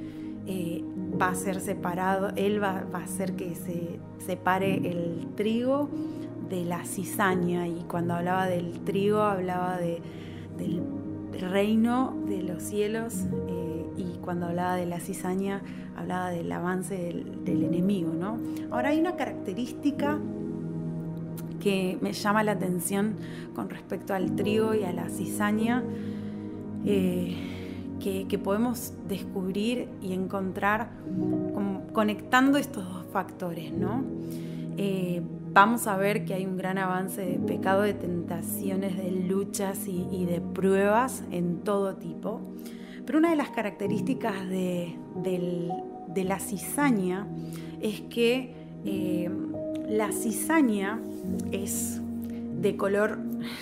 eh, 0.46 0.82
va 1.20 1.28
a 1.28 1.34
ser 1.34 1.60
separado, 1.60 2.32
Él 2.34 2.62
va, 2.62 2.86
va 2.92 3.00
a 3.00 3.04
hacer 3.04 3.34
que 3.36 3.54
se 3.54 4.00
separe 4.24 4.76
el 4.76 5.28
trigo 5.36 5.90
de 6.48 6.64
la 6.64 6.84
cizaña 6.84 7.66
y 7.68 7.84
cuando 7.88 8.14
hablaba 8.14 8.46
del 8.46 8.80
trigo 8.80 9.20
hablaba 9.20 9.78
de, 9.78 10.00
del 10.56 10.82
reino 11.40 12.16
de 12.26 12.42
los 12.42 12.62
cielos 12.62 13.26
eh, 13.48 13.86
y 13.96 14.18
cuando 14.18 14.46
hablaba 14.46 14.76
de 14.76 14.86
la 14.86 15.00
cizaña 15.00 15.62
hablaba 15.96 16.30
del 16.30 16.50
avance 16.50 16.94
del, 16.94 17.62
enemigo. 17.64 18.12
¿no? 18.12 18.38
Ahora 18.70 18.90
hay 18.90 19.00
una 19.00 19.16
característica 19.16 20.18
que 21.60 21.98
me 22.00 22.12
llama 22.12 22.44
la 22.44 22.52
atención 22.52 23.16
con 23.54 23.68
respecto 23.68 24.14
al 24.14 24.36
trigo 24.36 24.74
y 24.74 24.84
a 24.84 24.92
la 24.92 25.08
cizaña. 25.08 25.82
Eh, 26.84 27.56
que, 27.98 28.38
podemos 28.38 28.92
descubrir 29.08 29.88
y 30.00 30.12
encontrar 30.12 30.90
conectando 31.92 32.56
estos 32.58 32.84
dos 32.84 33.04
factores, 33.12 33.72
¿no? 33.72 34.04
Eh, 34.76 35.20
vamos 35.52 35.86
a 35.86 35.96
ver 35.96 36.24
que 36.24 36.34
hay 36.34 36.46
un 36.46 36.56
gran 36.56 36.78
avance 36.78 37.24
de 37.24 37.38
pecado, 37.38 37.82
de 37.82 37.94
tentaciones, 37.94 38.96
de 38.96 39.10
luchas 39.10 39.86
y, 39.86 40.24
de 40.24 40.40
pruebas 40.40 41.24
en 41.30 41.58
todo 41.60 41.96
tipo. 41.96 42.40
Pero 43.06 43.18
una 43.18 43.30
de 43.30 43.36
las 43.36 43.50
características 43.50 44.48
de, 44.48 44.96
la 46.14 46.40
cizaña 46.40 47.26
es 47.80 48.00
que 48.02 48.52
eh, 48.84 49.30
la 49.88 50.12
cizaña 50.12 51.00
es 51.52 52.00
de 52.60 52.76
color 52.76 53.18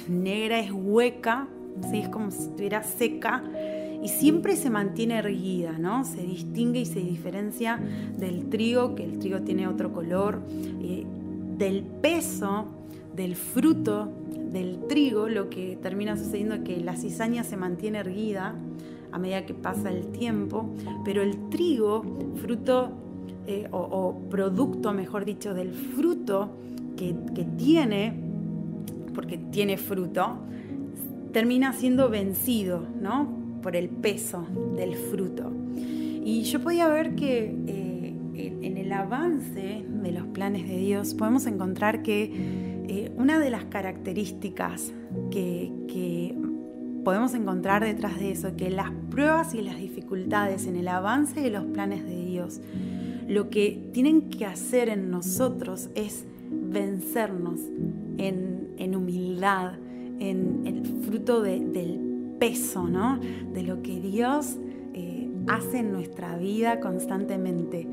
negra, 0.09 0.59
es 0.59 0.73
hueca, 0.73 1.49
¿sí? 1.90 1.99
es 1.99 2.09
como 2.09 2.31
si 2.31 2.43
estuviera 2.45 2.83
seca 2.83 3.43
y 4.02 4.09
siempre 4.09 4.57
se 4.57 4.71
mantiene 4.71 5.19
erguida, 5.19 5.73
¿no? 5.78 6.05
Se 6.05 6.23
distingue 6.23 6.81
y 6.81 6.87
se 6.87 7.00
diferencia 7.00 7.81
del 8.16 8.49
trigo, 8.49 8.95
que 8.95 9.05
el 9.05 9.19
trigo 9.19 9.40
tiene 9.40 9.66
otro 9.66 9.93
color, 9.93 10.40
eh, 10.81 11.05
del 11.56 11.82
peso 11.82 12.66
del 13.14 13.34
fruto 13.34 14.12
del 14.50 14.86
trigo, 14.88 15.28
lo 15.28 15.48
que 15.48 15.78
termina 15.80 16.16
sucediendo 16.16 16.56
es 16.56 16.60
que 16.60 16.80
la 16.80 16.96
cizaña 16.96 17.44
se 17.44 17.56
mantiene 17.56 17.98
erguida 17.98 18.54
a 19.10 19.18
medida 19.18 19.46
que 19.46 19.54
pasa 19.54 19.90
el 19.90 20.08
tiempo, 20.08 20.68
pero 21.04 21.22
el 21.22 21.48
trigo, 21.48 22.04
fruto 22.36 22.90
eh, 23.46 23.66
o, 23.70 24.20
producto, 24.28 24.92
mejor 24.92 25.25
dicho, 25.25 25.54
del 25.54 25.72
fruto 25.72 26.50
que, 26.96 27.14
tiene, 27.56 28.14
porque 29.14 29.38
tiene 29.38 29.78
fruto, 29.78 30.38
termina 31.32 31.72
siendo 31.72 32.10
vencido, 32.10 32.82
¿no? 33.00 33.28
Por 33.62 33.76
el 33.76 33.88
peso 33.88 34.46
del 34.76 34.94
fruto. 34.94 35.50
Y 35.76 36.42
yo 36.42 36.60
podía 36.60 36.88
ver 36.88 37.14
que 37.14 37.54
eh, 37.66 37.86
avance 38.96 39.84
de 39.86 40.12
los 40.12 40.26
planes 40.28 40.68
de 40.68 40.76
Dios 40.78 41.14
podemos 41.14 41.46
encontrar 41.46 42.02
que 42.02 42.32
eh, 42.88 43.12
una 43.16 43.38
de 43.38 43.50
las 43.50 43.64
características 43.66 44.92
que, 45.30 46.34
podemos 47.04 47.34
encontrar 47.34 47.84
detrás 47.84 48.18
de 48.18 48.32
eso, 48.32 48.56
que 48.56 48.68
las 48.68 48.90
pruebas 49.10 49.54
y 49.54 49.62
las 49.62 49.78
dificultades 49.78 50.66
en 50.66 50.74
el 50.74 50.88
avance 50.88 51.40
de 51.40 51.50
los 51.50 51.64
planes 51.66 52.04
de 52.04 52.24
Dios 52.24 52.60
lo 53.28 53.48
que 53.48 53.90
tienen 53.92 54.28
que 54.28 54.44
hacer 54.44 54.88
en 54.88 55.10
nosotros 55.10 55.88
es 55.94 56.24
vencernos 56.50 57.60
en, 58.18 58.94
humildad, 58.96 59.74
en 60.18 60.62
el 60.66 60.84
fruto 61.04 61.42
del 61.42 62.36
peso, 62.38 62.88
¿no? 62.88 63.18
De 63.52 63.62
lo 63.62 63.82
que 63.82 64.00
Dios 64.00 64.56
hace 65.48 65.78
en 65.78 65.92
nuestra 65.92 66.36
vida 66.36 66.80
constantemente. 66.80 67.86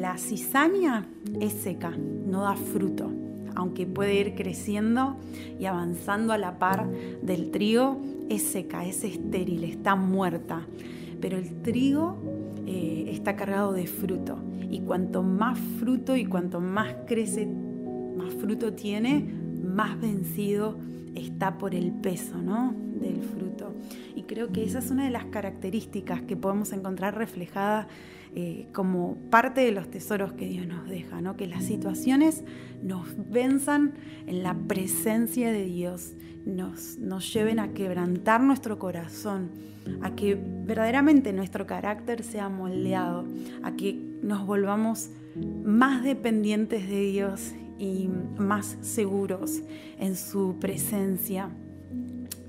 la 0.00 0.16
cizaña 0.16 1.06
es 1.40 1.52
seca, 1.52 1.90
no 1.90 2.42
da 2.42 2.56
fruto 2.56 3.10
aunque 3.54 3.86
puede 3.86 4.14
ir 4.14 4.34
creciendo 4.34 5.16
y 5.58 5.66
avanzando 5.66 6.32
a 6.32 6.38
la 6.38 6.58
par 6.58 6.88
del 7.22 7.50
trigo, 7.50 8.00
es 8.28 8.42
seca, 8.42 8.86
es 8.86 9.04
estéril, 9.04 9.64
está 9.64 9.96
muerta. 9.96 10.66
Pero 11.20 11.36
el 11.36 11.62
trigo 11.62 12.16
eh, 12.66 13.10
está 13.12 13.36
cargado 13.36 13.72
de 13.72 13.86
fruto. 13.86 14.38
Y 14.70 14.80
cuanto 14.80 15.22
más 15.22 15.58
fruto 15.78 16.16
y 16.16 16.24
cuanto 16.24 16.60
más 16.60 16.94
crece, 17.06 17.46
más 17.46 18.32
fruto 18.34 18.72
tiene, 18.72 19.28
más 19.62 20.00
vencido 20.00 20.78
está 21.14 21.58
por 21.58 21.74
el 21.74 21.90
peso 21.90 22.38
¿no? 22.38 22.72
Del 23.00 23.22
fruto. 23.22 23.74
Y 24.14 24.22
creo 24.22 24.52
que 24.52 24.64
esa 24.64 24.78
es 24.78 24.90
una 24.90 25.04
de 25.04 25.10
las 25.10 25.26
características 25.26 26.22
que 26.22 26.36
podemos 26.36 26.72
encontrar 26.72 27.16
reflejadas 27.16 27.86
eh, 28.34 28.68
como 28.72 29.16
parte 29.28 29.60
de 29.60 29.72
los 29.72 29.90
tesoros 29.90 30.32
que 30.34 30.46
Dios 30.46 30.64
nos 30.64 30.88
deja, 30.88 31.20
que 31.36 31.48
las 31.48 31.64
situaciones 31.64 32.44
nos 32.80 33.08
venzan 33.28 33.94
en 34.28 34.44
la 34.44 34.54
presencia 34.54 35.50
de 35.50 35.64
Dios, 35.64 36.14
nos, 36.46 36.96
nos 36.98 37.32
lleven 37.32 37.58
a 37.58 37.72
quebrantar 37.72 38.40
nuestro 38.40 38.78
corazón, 38.78 39.50
a 40.00 40.14
que 40.14 40.38
verdaderamente 40.40 41.32
nuestro 41.32 41.66
carácter 41.66 42.22
sea 42.22 42.48
moldeado, 42.48 43.24
a 43.64 43.72
que 43.72 44.00
nos 44.22 44.46
volvamos 44.46 45.10
más 45.64 46.04
dependientes 46.04 46.88
de 46.88 47.00
Dios 47.00 47.52
y 47.78 48.08
más 48.38 48.78
seguros 48.80 49.62
en 49.98 50.14
su 50.14 50.56
presencia. 50.60 51.50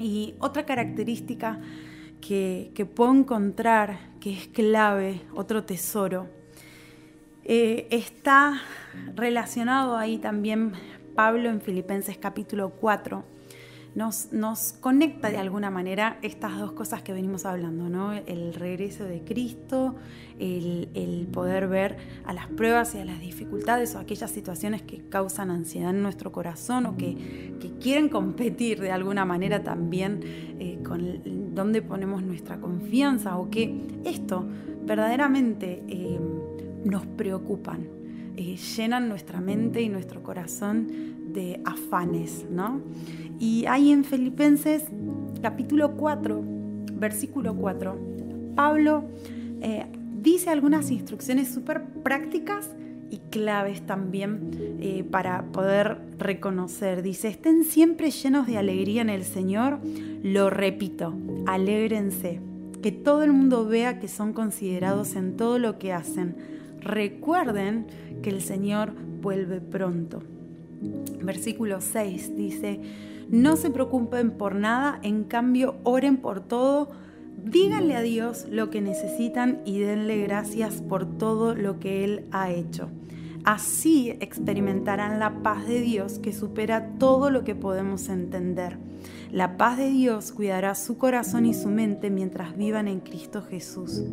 Y 0.02 0.34
otra 0.40 0.66
característica 0.66 1.60
que, 2.22 2.88
puedo 2.96 3.14
encontrar, 3.14 4.00
que 4.20 4.34
es 4.34 4.48
clave, 4.48 5.22
otro 5.36 5.64
tesoro, 5.64 6.28
eh, 7.44 7.88
está 7.92 8.62
relacionado 9.16 9.96
ahí 9.98 10.18
también 10.18 10.74
Pablo 11.16 11.50
en 11.50 11.62
Filipenses 11.62 12.18
capítulo 12.18 12.72
4 12.72 13.24
nos, 13.94 14.74
conecta 14.80 15.30
de 15.30 15.38
alguna 15.38 15.70
manera 15.70 16.18
estas 16.22 16.58
dos 16.58 16.72
cosas 16.72 17.02
que 17.02 17.12
venimos 17.12 17.46
hablando, 17.46 17.90
¿no? 17.90 18.14
El 18.14 18.54
regreso 18.54 19.04
de 19.04 19.22
Cristo, 19.24 19.96
el, 20.40 21.28
poder 21.32 21.68
ver 21.68 21.98
a 22.26 22.34
las 22.34 22.48
pruebas 22.48 22.96
y 22.96 23.00
a 23.00 23.06
las 23.06 23.20
dificultades 23.20 23.96
o 23.96 24.00
aquellas 24.00 24.32
situaciones 24.32 24.82
que 24.82 25.02
causan 25.10 25.50
ansiedad 25.50 25.92
en 25.92 26.02
nuestro 26.02 26.32
corazón 26.32 26.86
o 26.86 26.98
que, 26.98 27.52
quieren 27.80 28.10
competir 28.10 28.80
de 28.80 28.92
alguna 28.92 29.26
manera 29.26 29.64
también 29.64 30.20
eh, 30.60 30.80
con 30.84 31.56
dónde 31.56 31.82
ponemos 31.82 32.22
nuestra 32.22 32.60
confianza 32.60 33.38
o 33.38 33.50
que 33.50 33.88
esto 34.06 34.48
verdaderamente 34.84 35.84
eh, 35.88 36.20
nos 36.84 37.06
preocupan, 37.06 37.88
eh, 38.36 38.56
llenan 38.56 39.10
nuestra 39.10 39.42
mente 39.42 39.82
y 39.82 39.90
nuestro 39.90 40.22
corazón 40.22 41.21
de 41.34 41.62
afanes, 41.66 42.46
¿no? 42.50 42.82
Y 43.40 43.66
ahí 43.66 43.92
en 43.92 44.04
Filipenses 44.04 44.86
capítulo 45.42 45.98
4, 45.98 46.44
versículo 46.94 47.56
4, 47.56 47.98
Pablo 48.56 49.06
eh, 49.62 49.86
dice 50.22 50.50
algunas 50.50 50.92
instrucciones 50.92 51.50
súper 51.50 51.84
prácticas 52.04 52.70
y 53.10 53.18
claves 53.30 53.86
también 53.86 54.52
eh, 54.80 55.04
para 55.04 55.44
poder 55.52 55.98
reconocer. 56.18 57.02
Dice, 57.02 57.28
estén 57.28 57.66
siempre 57.66 58.10
llenos 58.10 58.48
de 58.48 58.58
alegría 58.58 59.02
en 59.02 59.10
el 59.10 59.26
Señor. 59.26 59.80
Lo 60.24 60.50
repito, 60.50 61.14
alégrense. 61.46 62.40
Que 62.82 62.92
todo 62.92 63.24
el 63.24 63.34
mundo 63.34 63.66
vea 63.66 64.00
que 64.00 64.08
son 64.08 64.34
considerados 64.34 65.16
en 65.16 65.36
todo 65.36 65.60
lo 65.60 65.78
que 65.78 65.94
hacen. 65.94 66.36
Recuerden 66.80 67.86
que 68.24 68.30
el 68.30 68.42
Señor 68.42 68.94
vuelve 69.22 69.60
pronto. 69.60 70.24
Versículo 71.22 71.82
6 71.82 72.36
dice, 72.36 72.80
no 73.30 73.56
se 73.56 73.70
preocupen 73.70 74.32
por 74.32 74.56
nada, 74.56 75.00
en 75.04 75.24
cambio 75.24 75.76
oren 75.84 76.18
por 76.18 76.42
todo, 76.42 76.90
díganle 77.44 77.96
a 77.96 78.02
Dios 78.02 78.46
lo 78.50 78.70
que 78.70 78.82
necesitan 78.82 79.62
y 79.66 79.80
denle 79.80 80.18
gracias 80.22 80.82
por 80.82 81.18
todo 81.18 81.56
lo 81.56 81.80
que 81.80 82.04
Él 82.04 82.26
ha 82.32 82.52
hecho. 82.52 82.90
Así 83.44 84.12
experimentarán 84.20 85.20
la 85.20 85.42
paz 85.42 85.68
de 85.68 85.82
Dios 85.82 86.20
que 86.20 86.34
supera 86.34 86.90
todo 87.00 87.32
lo 87.32 87.44
que 87.44 87.56
podemos 87.56 88.10
entender. 88.10 88.78
La 89.32 89.58
paz 89.58 89.78
de 89.78 89.90
Dios 89.90 90.32
cuidará 90.32 90.76
su 90.76 90.98
corazón 90.98 91.46
y 91.46 91.54
su 91.54 91.70
mente 91.70 92.10
mientras 92.10 92.56
vivan 92.56 92.88
en 92.88 93.00
Cristo 93.00 93.42
Jesús. 93.42 94.04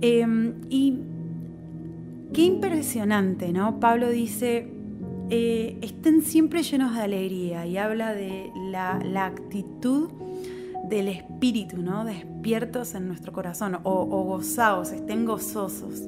Em, 0.00 0.54
y 0.68 1.00
qué 2.32 2.42
impresionante, 2.42 3.52
¿no? 3.52 3.80
Pablo 3.80 4.08
dice, 4.10 4.68
eh, 5.30 5.78
estén 5.80 6.22
siempre 6.22 6.62
llenos 6.64 6.94
de 6.94 7.02
alegría 7.02 7.64
y 7.64 7.76
habla 7.76 8.14
de 8.14 8.50
la, 8.70 9.24
actitud 9.24 10.10
del 10.88 11.06
espíritu, 11.06 11.78
¿no? 11.78 12.04
Despiertos 12.04 12.94
en 12.94 13.06
nuestro 13.06 13.32
corazón 13.32 13.78
o, 13.84 14.04
gozados, 14.24 14.90
estén 14.90 15.24
gozosos. 15.24 16.02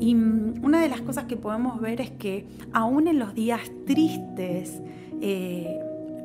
Y 0.00 0.14
mm, 0.16 0.64
una 0.64 0.80
de 0.80 0.88
las 0.88 1.02
cosas 1.02 1.24
que 1.24 1.36
podemos 1.36 1.80
ver 1.80 2.00
es 2.00 2.10
que 2.10 2.46
aún 2.72 3.06
en 3.06 3.20
los 3.20 3.34
días 3.34 3.60
tristes, 3.86 4.82
eh, 5.20 5.78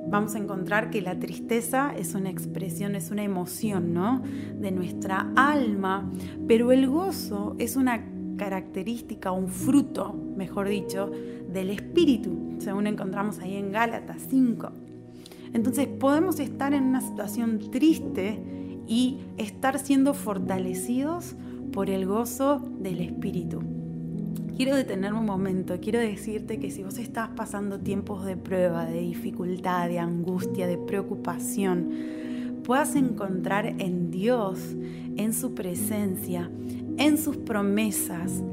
vamos 0.08 0.34
a 0.34 0.40
encontrar 0.40 0.90
que 0.90 1.02
la 1.04 1.20
tristeza 1.20 1.94
es 1.96 2.16
una 2.16 2.32
expresión, 2.32 2.96
es 2.96 3.12
una 3.12 3.24
emoción, 3.24 3.94
¿no? 3.94 4.24
De 4.60 4.72
nuestra 4.72 5.32
alma, 5.36 6.10
pero 6.48 6.72
el 6.72 6.88
gozo 6.88 7.56
es 7.60 7.76
una 7.76 8.04
característica, 8.40 9.32
un 9.32 9.50
fruto, 9.50 10.16
mejor 10.36 10.70
dicho, 10.70 11.12
del 11.52 11.70
espíritu, 11.70 12.56
según 12.60 12.88
encontramos 12.88 13.40
ahí 13.40 13.58
en 13.58 13.72
Gálatas 13.72 14.26
5. 14.30 14.72
Entonces 15.54 15.88
podemos 15.88 16.40
estar 16.40 16.74
en 16.74 16.84
una 16.86 17.02
situación 17.02 17.60
triste 17.70 18.40
y 18.88 19.20
estar 19.38 19.78
siendo 19.78 20.14
fortalecidos 20.14 21.36
por 21.74 21.90
el 21.90 22.06
gozo 22.08 22.64
del 22.80 23.02
espíritu. 23.02 23.62
Quiero 24.56 24.76
detenerme 24.76 25.20
un 25.20 25.26
momento, 25.26 25.78
quiero 25.82 26.00
decirte 26.00 26.60
que 26.60 26.72
si 26.72 26.84
vos 26.84 26.98
estás 26.98 27.30
pasando 27.30 27.80
tiempos 27.80 28.26
de 28.26 28.36
prueba, 28.38 28.86
de 28.86 29.02
dificultad, 29.02 29.88
de 29.90 30.00
angustia, 30.00 30.66
de 30.66 30.78
preocupación, 30.78 31.90
puedas 32.64 32.96
encontrar 32.96 33.66
en 33.66 34.12
Dios, 34.12 34.60
en 35.16 35.34
su 35.34 35.56
presencia, 35.56 36.50
en 37.00 37.18
sus 37.18 37.38
promesas, 37.38 38.44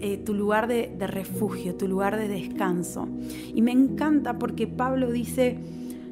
eh, 0.00 0.18
tu 0.18 0.34
lugar 0.34 0.68
de, 0.68 0.94
refugio, 1.06 1.74
tu 1.74 1.88
lugar 1.88 2.16
de 2.16 2.28
descanso. 2.28 3.08
Y 3.54 3.62
me 3.62 3.72
encanta 3.72 4.38
porque 4.38 4.66
Pablo 4.66 5.10
dice, 5.10 5.58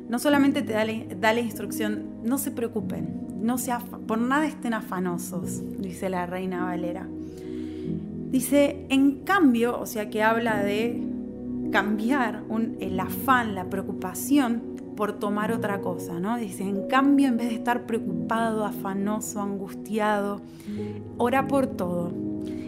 no 0.09 0.18
solamente 0.18 0.62
te 0.62 0.72
da, 0.72 1.33
la 1.33 1.40
instrucción, 1.40 2.04
no 2.24 2.38
se 2.38 2.50
preocupen, 2.50 3.26
no 3.40 3.59
se 3.59 3.72
por 4.06 4.18
nada 4.18 4.46
estén 4.46 4.74
afanosos, 4.74 5.62
dice 5.78 6.09
la 6.09 6.26
reina 6.26 6.64
Valera. 6.64 7.06
Dice, 8.30 8.87
en 8.88 9.24
cambio, 9.24 9.78
o 9.78 9.87
sea 9.87 10.09
que 10.09 10.22
habla 10.22 10.62
de 10.62 11.02
cambiar 11.72 12.44
el 12.80 13.00
afán, 13.00 13.54
la 13.54 13.68
preocupación 13.68 14.69
por 15.01 15.15
tomar 15.15 15.51
otra 15.51 15.81
cosa, 15.81 16.21
¿no? 16.21 16.37
Dice, 16.37 16.63
en 16.63 16.87
cambio, 16.87 17.29
en 17.29 17.39
vez 17.39 17.49
de 17.49 17.55
estar 17.55 17.87
preocupado, 17.87 18.67
afanoso, 18.67 19.41
angustiado, 19.41 20.43
ora 21.17 21.49
por 21.49 21.69
todo 21.69 22.13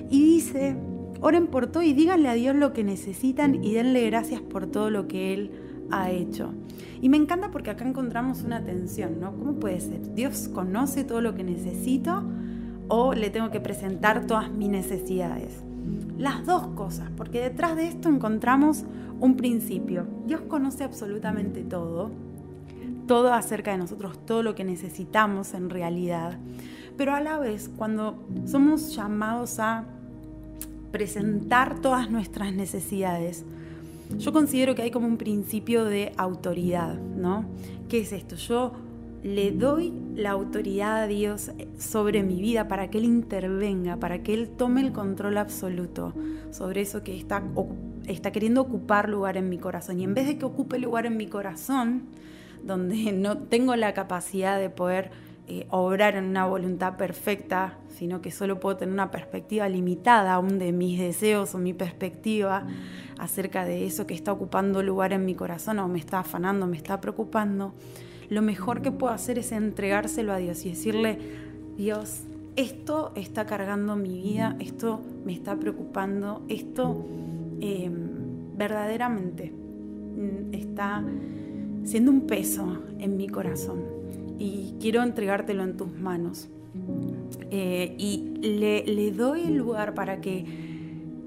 y 0.09 0.25
dice, 0.25 0.75
oren 1.21 1.47
por 1.49 1.67
todo 1.67 1.83
y 1.83 1.93
díganle 1.93 2.31
a 2.31 2.33
Dios 2.33 2.57
lo 2.57 2.73
que 2.73 2.85
necesitan 2.85 3.63
y 3.63 3.75
denle 3.75 4.07
gracias 4.07 4.41
por 4.41 4.67
todo 4.67 4.89
lo 4.89 5.09
que 5.09 5.35
Él 5.35 5.51
ha 5.91 6.11
hecho. 6.11 6.55
Y 7.03 7.11
me 7.11 7.19
encanta 7.19 7.51
porque 7.51 7.69
acá 7.69 7.87
encontramos 7.87 8.45
una 8.45 8.65
tensión, 8.65 9.21
¿no? 9.21 9.37
¿Cómo 9.37 9.57
puede 9.57 9.79
ser? 9.81 10.15
¿Dios 10.15 10.49
conoce 10.49 11.05
todo 11.05 11.21
lo 11.21 11.35
que 11.35 11.45
necesito 11.45 12.23
o 12.89 13.13
le 13.13 13.29
tengo 13.29 13.51
que 13.51 13.61
presentar 13.61 14.27
todas 14.27 14.51
mis 14.51 14.71
necesidades? 14.71 15.63
Las 16.17 16.47
dos 16.47 16.69
cosas, 16.69 17.11
porque 17.15 17.43
detrás 17.43 17.77
de 17.77 17.89
esto 17.89 18.09
encontramos 18.09 18.87
un 19.23 19.37
principio. 19.37 20.05
Dios 20.27 20.41
conoce 20.43 20.83
absolutamente 20.83 21.63
todo, 21.63 22.11
todo 23.07 23.33
acerca 23.33 23.71
de 23.71 23.79
nosotros, 23.79 24.19
todo 24.27 24.43
lo 24.43 24.57
que 24.57 24.65
necesitamos 24.65 25.55
en 25.55 25.71
realidad. 25.71 26.39
Pero 26.97 27.15
a 27.15 27.21
la 27.21 27.39
vez, 27.39 27.71
cuando 27.75 28.27
somos 28.47 28.95
llamados 28.97 29.61
a 29.61 29.85
presentar 30.91 31.81
todas 31.81 32.11
nuestras 32.11 32.53
necesidades. 32.53 33.45
Yo 34.19 34.33
considero 34.33 34.75
que 34.75 34.83
hay 34.83 34.91
como 34.91 35.07
un 35.07 35.17
principio 35.17 35.85
de 35.85 36.13
autoridad, 36.19 36.99
¿no? 36.99 37.47
¿Qué 37.89 38.01
es 38.01 38.13
esto? 38.13 38.37
Yo 38.37 38.73
le 39.23 39.53
doy 39.53 39.93
la 40.17 40.33
autoridad 40.33 41.05
a 41.05 41.07
Dios 41.07 41.53
sobre 41.79 42.25
mi 42.25 42.41
vida 42.41 42.67
para 42.67 42.91
que 42.91 42.99
Él 42.99 43.05
intervenga, 43.05 43.97
para 43.97 44.23
que 44.23 44.35
Él 44.35 44.51
tome 44.51 44.83
el 44.83 44.93
control 44.93 45.39
absoluto 45.39 46.13
sobre 46.51 46.83
eso 46.83 47.03
que 47.03 47.17
está, 47.17 47.43
está 48.07 48.33
queriendo 48.33 48.61
ocupar 48.61 49.09
lugar 49.09 49.37
en 49.37 49.49
mi 49.49 49.59
corazón. 49.59 50.01
Y 50.01 50.05
en 50.05 50.15
vez 50.15 50.27
de 50.27 50.39
que 50.39 50.45
ocupe 50.45 50.79
lugar 50.79 51.07
en 51.07 51.17
mi 51.17 51.27
corazón, 51.27 52.05
donde 52.63 53.13
no 53.13 53.39
tengo 53.39 53.77
la 53.77 53.95
capacidad 53.95 54.59
de 54.59 54.71
poder 54.71 55.11
eh, 55.49 55.67
obrar 55.71 56.17
en 56.17 56.25
una 56.25 56.47
voluntad 56.47 56.97
perfecta, 56.97 57.79
sino 57.89 58.23
que 58.23 58.31
solo 58.31 58.61
puedo 58.61 58.77
tener 58.77 58.93
una 58.93 59.11
perspectiva 59.11 59.69
limitada 59.69 60.35
aún 60.35 60.59
de 60.59 60.73
mis 60.73 60.99
deseos 60.99 61.55
o 61.55 61.59
mi 61.59 61.75
perspectiva 61.75 62.67
acerca 63.19 63.65
de 63.65 63.87
eso 63.87 64.07
que 64.07 64.15
está 64.15 64.33
ocupando 64.33 64.83
lugar 64.83 65.13
en 65.13 65.25
mi 65.25 65.35
corazón 65.35 65.79
o 65.81 65.89
me 65.89 65.99
está 65.99 66.21
afanando, 66.21 66.67
me 66.67 66.77
está 66.77 67.01
preocupando, 67.01 67.75
lo 68.31 68.41
mejor 68.41 68.83
que 68.83 68.91
puedo 68.93 69.13
hacer 69.13 69.39
es 69.39 69.53
entregárselo 69.53 70.33
a 70.33 70.39
Dios 70.39 70.65
y 70.65 70.71
decirle, 70.71 71.19
Dios, 71.77 72.23
esto 72.57 73.13
está 73.15 73.45
cargando 73.47 73.95
mi 73.95 74.23
vida, 74.23 74.57
esto 74.59 75.03
me 75.25 75.33
está 75.33 75.55
preocupando, 75.57 76.43
esto 76.49 77.05
em, 77.63 78.57
verdaderamente 78.57 79.53
está 80.53 81.03
siendo 81.85 82.11
un 82.11 82.27
peso 82.27 82.83
en 82.99 83.17
mi 83.17 83.29
corazón 83.29 83.81
y 84.39 84.75
quiero 84.81 85.03
entregártelo 85.03 85.63
en 85.65 85.77
tus 85.77 85.93
manos. 85.93 86.49
Eh, 87.51 87.95
y 87.99 88.35
le, 88.41 89.13
doy 89.13 89.43
el 89.43 89.57
lugar 89.57 89.95
para 89.95 90.21
que 90.21 90.45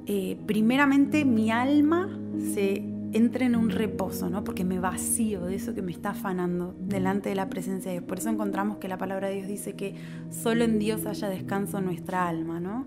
eh, 0.06 0.38
primeramente 0.46 1.24
mi 1.24 1.52
alma 1.52 2.10
se 2.54 2.84
entre 3.14 3.46
en 3.46 3.56
un 3.56 3.70
reposo, 3.70 4.30
¿no? 4.30 4.44
Porque 4.44 4.66
me 4.66 4.78
vacío 4.80 5.46
de 5.46 5.56
eso 5.56 5.74
que 5.74 5.82
me 5.82 5.94
está 5.94 6.10
afanando 6.10 6.76
delante 6.80 7.30
de 7.30 7.36
la 7.36 7.50
presencia 7.50 7.90
de 7.90 8.00
Dios. 8.00 8.08
Por 8.10 8.20
eso 8.20 8.30
encontramos 8.30 8.78
que 8.78 8.90
la 8.90 8.98
palabra 8.98 9.30
de 9.30 9.36
Dios 9.36 9.48
dice 9.48 9.74
que 9.74 9.96
solo 10.30 10.66
en 10.66 10.80
Dios 10.80 11.06
haya 11.06 11.30
descanso 11.30 11.80
nuestra 11.80 12.28
alma, 12.28 12.60
¿no? 12.60 12.86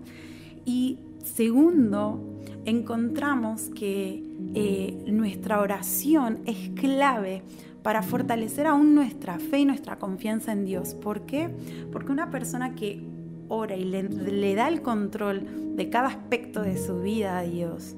Y 0.65 0.99
segundo, 1.23 2.21
encontramos 2.69 3.69
que 3.75 4.23
eh, 4.53 5.03
nuestra 5.07 5.59
oración 5.59 6.39
es 6.45 6.69
clave 6.75 7.43
para 7.83 8.01
fortalecer 8.01 8.67
aún 8.67 8.95
nuestra 8.95 9.39
fe 9.39 9.59
y 9.59 9.65
nuestra 9.65 9.97
confianza 9.97 10.51
en 10.51 10.65
Dios. 10.65 10.93
¿Por 10.95 11.25
qué? 11.25 11.49
Porque 11.91 12.11
una 12.11 12.29
persona 12.29 12.75
que 12.75 13.03
ora 13.47 13.75
y 13.75 13.83
le, 13.85 14.55
da 14.55 14.67
el 14.67 14.81
control 14.81 15.75
de 15.75 15.89
cada 15.89 16.07
aspecto 16.07 16.61
de 16.61 16.77
su 16.77 17.01
vida 17.01 17.39
a 17.39 17.43
Dios, 17.43 17.95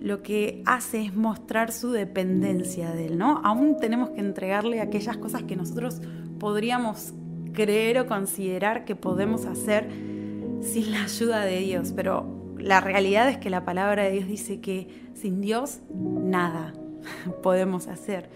lo 0.00 0.22
que 0.22 0.62
hace 0.64 1.02
es 1.02 1.14
mostrar 1.14 1.72
su 1.72 1.92
dependencia 1.92 2.90
de 2.90 3.06
Él, 3.06 3.18
¿no? 3.18 3.40
Aún 3.44 3.76
tenemos 3.78 4.10
que 4.10 4.20
entregarle 4.20 4.80
aquellas 4.80 5.18
cosas 5.18 5.42
que 5.42 5.56
nosotros 5.56 6.00
podríamos 6.38 7.12
creer 7.52 7.98
o 7.98 8.06
considerar 8.06 8.84
que 8.84 8.96
podemos 8.96 9.44
hacer 9.44 9.88
sin 10.62 10.92
la 10.92 11.04
ayuda 11.04 11.44
de 11.44 11.60
Dios, 11.60 11.92
pero 11.94 12.39
la 12.60 12.80
realidad 12.80 13.28
es 13.28 13.38
que 13.38 13.50
la 13.50 13.64
palabra 13.64 14.04
de 14.04 14.12
Dios 14.12 14.28
dice 14.28 14.60
que 14.60 14.88
sin 15.14 15.40
Dios 15.40 15.80
nada, 15.94 16.72
podemos 17.42 17.88
hacer. 17.88 18.28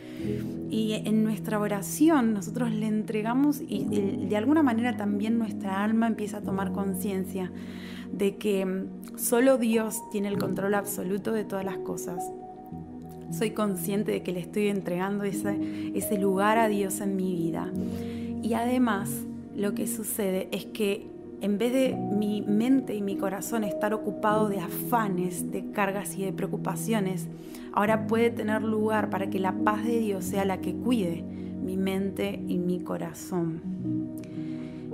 Y 0.70 0.94
en 1.04 1.24
nuestra 1.24 1.58
oración 1.58 2.34
nosotros 2.34 2.70
le 2.70 2.86
entregamos 2.86 3.60
y 3.66 3.84
de 3.84 4.36
alguna 4.36 4.62
manera 4.62 4.96
también 4.96 5.38
nuestra 5.38 5.84
alma 5.84 6.06
empieza 6.06 6.38
a 6.38 6.40
tomar 6.42 6.72
conciencia 6.72 7.50
de 8.12 8.36
que 8.36 8.64
mm, 8.64 9.18
solo 9.18 9.58
Dios 9.58 10.02
tiene 10.10 10.28
el 10.28 10.38
control 10.38 10.74
absoluto 10.74 11.32
de 11.32 11.44
todas 11.44 11.64
las 11.64 11.78
cosas. 11.78 12.24
Soy 13.30 13.50
consciente 13.50 14.12
de 14.12 14.22
que 14.22 14.32
le 14.32 14.40
estoy 14.40 14.68
entregando 14.68 15.24
ese, 15.24 15.92
ese 15.94 16.18
lugar 16.18 16.58
a 16.58 16.68
Dios 16.68 17.00
en 17.00 17.16
mi 17.16 17.34
vida. 17.34 17.70
Y 18.42 18.54
además 18.54 19.10
lo 19.56 19.74
que 19.74 19.86
sucede 19.86 20.48
es 20.52 20.66
que 20.66 21.13
en 21.44 21.58
vez 21.58 21.74
de 21.74 21.94
mi 21.94 22.40
mente 22.40 22.94
y 22.94 23.02
mi 23.02 23.16
corazón 23.16 23.64
estar 23.64 23.92
ocupado 23.92 24.48
de 24.48 24.60
afanes, 24.60 25.52
de 25.52 25.72
cargas 25.72 26.16
y 26.16 26.24
de 26.24 26.32
preocupaciones, 26.32 27.28
ahora 27.74 28.06
puede 28.06 28.30
tener 28.30 28.62
lugar 28.62 29.10
para 29.10 29.28
que 29.28 29.38
la 29.38 29.52
paz 29.52 29.84
de 29.84 29.98
Dios 29.98 30.24
sea 30.24 30.46
la 30.46 30.62
que 30.62 30.72
cuide 30.74 31.22
mi 31.62 31.76
mente 31.76 32.42
y 32.48 32.56
mi 32.56 32.80
corazón. 32.80 33.60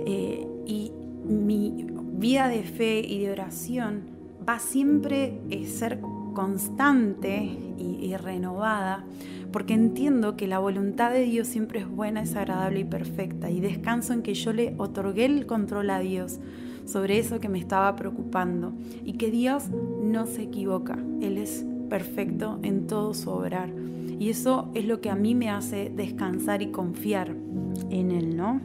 Eh, 0.05 0.45
y 0.65 0.91
mi 1.23 1.87
vida 2.17 2.49
de 2.49 2.63
fe 2.63 2.99
y 2.99 3.19
de 3.19 3.31
oración 3.31 4.01
va 4.47 4.59
siempre 4.59 5.39
a 5.49 5.67
ser 5.69 5.99
constante 6.33 7.57
y 7.77 8.15
renovada 8.17 9.05
porque 9.51 9.73
entiendo 9.73 10.37
que 10.37 10.47
la 10.47 10.59
voluntad 10.59 11.11
de 11.11 11.23
Dios 11.23 11.47
siempre 11.47 11.79
es 11.79 11.89
buena, 11.89 12.21
es 12.21 12.35
agradable 12.35 12.79
y 12.79 12.85
perfecta, 12.85 13.49
y 13.49 13.59
descanso 13.59 14.13
en 14.13 14.21
que 14.21 14.33
yo 14.33 14.53
le 14.53 14.73
otorgué 14.77 15.25
el 15.25 15.45
control 15.45 15.89
a 15.89 15.99
Dios 15.99 16.39
sobre 16.85 17.19
eso 17.19 17.39
que 17.39 17.49
me 17.49 17.59
estaba 17.59 17.95
preocupando, 17.95 18.73
y 19.05 19.13
que 19.13 19.29
Dios 19.29 19.65
no 20.03 20.25
se 20.25 20.43
equivoca, 20.43 20.97
Él 21.21 21.37
es 21.37 21.65
perfecto 21.89 22.59
en 22.63 22.87
todo 22.87 23.13
su 23.13 23.29
obrar. 23.29 23.69
Y 24.19 24.29
eso 24.29 24.69
es 24.73 24.85
lo 24.85 25.01
que 25.01 25.09
a 25.09 25.15
mí 25.15 25.35
me 25.35 25.49
hace 25.49 25.91
descansar 25.93 26.61
y 26.61 26.67
confiar 26.67 27.35
en 27.89 28.11
Él, 28.11 28.37
¿no? 28.37 28.61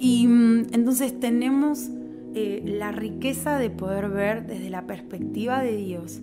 Y 0.00 0.26
mm, 0.26 0.68
entonces 0.72 1.18
tenemos 1.18 1.90
eh, 2.40 2.62
la 2.64 2.92
riqueza 2.92 3.58
de 3.58 3.68
poder 3.68 4.10
ver 4.10 4.46
desde 4.46 4.70
la 4.70 4.86
perspectiva 4.86 5.60
de 5.60 5.76
Dios 5.76 6.20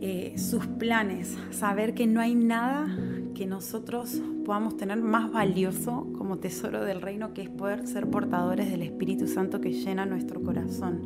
eh, 0.00 0.34
sus 0.36 0.66
planes, 0.66 1.38
saber 1.52 1.94
que 1.94 2.08
no 2.08 2.20
hay 2.20 2.34
nada 2.34 2.88
que 3.32 3.46
nosotros 3.46 4.20
podamos 4.44 4.76
tener 4.76 5.00
más 5.00 5.30
valioso 5.30 6.08
como 6.18 6.38
tesoro 6.38 6.84
del 6.84 7.00
reino 7.00 7.34
que 7.34 7.42
es 7.42 7.48
poder 7.48 7.86
ser 7.86 8.10
portadores 8.10 8.68
del 8.68 8.82
Espíritu 8.82 9.28
Santo 9.28 9.60
que 9.60 9.74
llena 9.74 10.06
nuestro 10.06 10.42
corazón. 10.42 11.02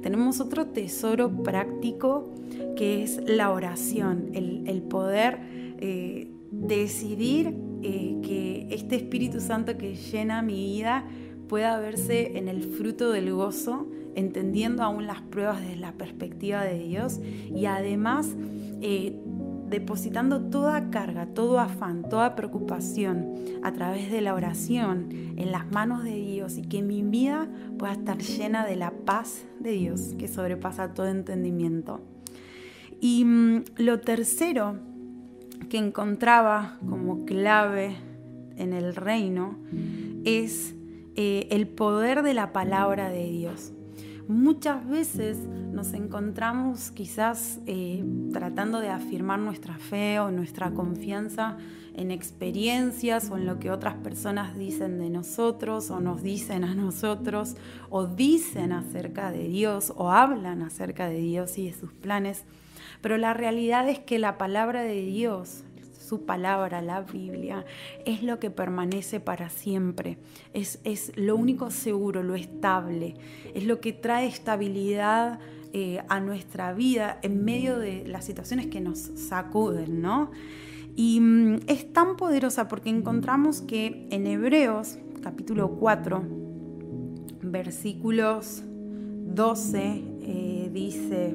Tenemos 0.00 0.40
otro 0.40 0.68
tesoro 0.68 1.42
práctico 1.42 2.32
que 2.74 3.02
es 3.02 3.20
la 3.26 3.50
oración, 3.50 4.30
el, 4.32 4.80
poder 4.80 5.40
eh, 5.78 6.30
decidir 6.50 7.54
que 7.82 8.66
este 8.70 8.96
Espíritu 8.96 9.40
Santo 9.40 9.76
que 9.76 9.94
llena 9.94 10.40
mi 10.40 10.54
vida 10.54 11.04
pueda 11.48 11.78
verse 11.78 12.38
en 12.38 12.48
el 12.48 12.62
fruto 12.62 13.10
del 13.10 13.32
gozo 13.32 13.86
entendiendo 14.14 14.82
aún 14.82 15.06
las 15.06 15.20
pruebas 15.20 15.60
desde 15.60 15.76
la 15.76 15.92
perspectiva 15.92 16.64
de 16.64 16.78
Dios 16.78 17.20
y 17.54 17.66
además 17.66 18.34
eh, 18.80 19.20
depositando 19.68 20.40
toda 20.40 20.90
carga, 20.90 21.26
todo 21.26 21.60
afán, 21.60 22.08
toda 22.08 22.34
preocupación 22.34 23.34
a 23.62 23.72
través 23.72 24.10
de 24.10 24.22
la 24.22 24.34
oración 24.34 25.08
en 25.36 25.52
las 25.52 25.70
manos 25.70 26.02
de 26.02 26.14
Dios 26.14 26.56
y 26.56 26.62
que 26.62 26.82
mi 26.82 27.02
vida 27.02 27.48
pueda 27.78 27.92
estar 27.92 28.18
llena 28.18 28.64
de 28.64 28.76
la 28.76 28.90
paz 28.90 29.44
de 29.60 29.72
Dios 29.72 30.14
que 30.18 30.28
sobrepasa 30.28 30.94
todo 30.94 31.08
entendimiento. 31.08 32.00
Y 33.00 33.24
mm, 33.24 33.64
lo 33.76 34.00
tercero 34.00 34.76
que 35.68 35.78
encontraba 35.78 36.78
como 36.88 37.24
clave 37.24 37.96
en 38.56 38.72
el 38.72 38.94
reino 38.94 39.58
es 40.24 40.74
eh, 41.16 41.48
el 41.50 41.66
poder 41.66 42.22
de 42.22 42.34
la 42.34 42.52
palabra 42.52 43.08
de 43.08 43.30
Dios. 43.30 43.72
Muchas 44.28 44.88
veces 44.88 45.38
nos 45.38 45.92
encontramos 45.92 46.90
quizás 46.90 47.60
eh, 47.66 48.04
tratando 48.32 48.80
de 48.80 48.88
afirmar 48.88 49.38
nuestra 49.38 49.78
fe 49.78 50.18
o 50.18 50.30
nuestra 50.30 50.72
confianza 50.72 51.58
en 51.94 52.10
experiencias 52.10 53.30
o 53.30 53.36
en 53.36 53.46
lo 53.46 53.58
que 53.58 53.70
otras 53.70 53.94
personas 53.94 54.56
dicen 54.56 54.98
de 54.98 55.10
nosotros 55.10 55.90
o 55.90 56.00
nos 56.00 56.22
dicen 56.22 56.64
a 56.64 56.74
nosotros 56.74 57.56
o 57.88 58.06
dicen 58.06 58.72
acerca 58.72 59.30
de 59.30 59.48
Dios 59.48 59.92
o 59.96 60.10
hablan 60.10 60.62
acerca 60.62 61.08
de 61.08 61.18
Dios 61.18 61.56
y 61.56 61.66
de 61.66 61.72
sus 61.72 61.92
planes. 61.92 62.44
Pero 63.00 63.16
la 63.16 63.32
realidad 63.32 63.88
es 63.88 63.98
que 63.98 64.18
la 64.18 64.38
palabra 64.38 64.82
de 64.82 65.02
Dios 65.02 65.62
su 66.06 66.24
palabra, 66.24 66.82
la 66.82 67.00
Biblia, 67.00 67.64
es 68.04 68.22
lo 68.22 68.38
que 68.38 68.50
permanece 68.50 69.18
para 69.18 69.48
siempre, 69.48 70.18
es, 70.54 70.78
es 70.84 71.12
lo 71.16 71.36
único 71.36 71.70
seguro, 71.70 72.22
lo 72.22 72.34
estable, 72.34 73.14
es 73.54 73.64
lo 73.64 73.80
que 73.80 73.92
trae 73.92 74.26
estabilidad 74.26 75.40
eh, 75.72 76.00
a 76.08 76.20
nuestra 76.20 76.72
vida 76.72 77.18
en 77.22 77.44
medio 77.44 77.78
de 77.78 78.06
las 78.06 78.24
situaciones 78.24 78.68
que 78.68 78.80
nos 78.80 78.98
sacuden, 78.98 80.00
¿no? 80.00 80.30
Y 80.94 81.20
mm, 81.20 81.60
es 81.66 81.92
tan 81.92 82.16
poderosa 82.16 82.68
porque 82.68 82.88
encontramos 82.88 83.60
que 83.60 84.06
en 84.10 84.26
Hebreos 84.26 84.98
capítulo 85.22 85.70
4, 85.72 86.22
versículos 87.42 88.62
12, 88.64 90.04
eh, 90.20 90.70
dice, 90.72 91.34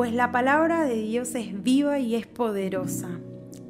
pues 0.00 0.14
la 0.14 0.32
palabra 0.32 0.86
de 0.86 0.96
Dios 0.96 1.34
es 1.34 1.62
viva 1.62 1.98
y 1.98 2.14
es 2.14 2.26
poderosa. 2.26 3.20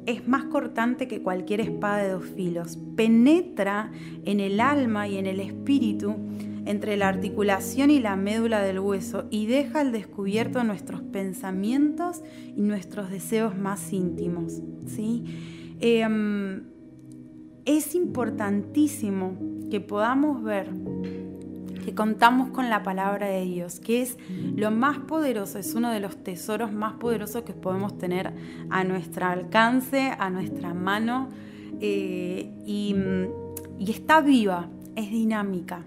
Es 0.05 0.29
más 0.29 0.45
cortante 0.45 1.09
que 1.09 1.21
cualquier 1.21 1.59
espada 1.59 1.97
de 1.97 2.11
dos 2.11 2.23
filos. 2.23 2.79
Penetra 2.95 3.91
en 4.23 4.39
el 4.39 4.61
alma 4.61 5.09
y 5.09 5.17
en 5.17 5.25
el 5.25 5.41
espíritu, 5.41 6.15
entre 6.65 6.95
la 6.95 7.09
articulación 7.09 7.91
y 7.91 7.99
la 7.99 8.15
médula 8.15 8.61
del 8.61 8.79
hueso, 8.79 9.25
y 9.29 9.45
deja 9.45 9.81
al 9.81 9.91
descubierto 9.91 10.63
nuestros 10.63 11.01
pensamientos 11.01 12.21
y 12.55 12.61
nuestros 12.61 13.11
deseos 13.11 13.57
más 13.57 13.91
íntimos. 13.91 14.61
¿sí? 14.87 15.25
Em, 15.81 16.63
es 17.65 17.93
importantísimo 17.93 19.37
que 19.69 19.81
podamos 19.81 20.41
ver 20.41 20.69
que 21.83 21.93
contamos 21.93 22.49
con 22.49 22.69
la 22.69 22.83
palabra 22.83 23.27
de 23.27 23.43
Dios, 23.45 23.79
que 23.79 24.01
es 24.01 24.17
lo 24.55 24.71
más 24.71 24.99
poderoso, 24.99 25.59
es 25.59 25.73
uno 25.73 25.91
de 25.91 25.99
los 25.99 26.23
tesoros 26.23 26.71
más 26.71 26.93
poderosos 26.93 27.43
que 27.43 27.53
podemos 27.53 27.97
tener 27.97 28.33
a 28.69 28.83
nuestro 28.83 29.25
alcance, 29.25 30.11
a 30.17 30.29
nuestra 30.29 30.73
mano, 30.73 31.29
eh, 31.79 32.51
y, 32.65 32.95
está 33.89 34.21
viva, 34.21 34.69
es 34.95 35.09
dinámica. 35.09 35.83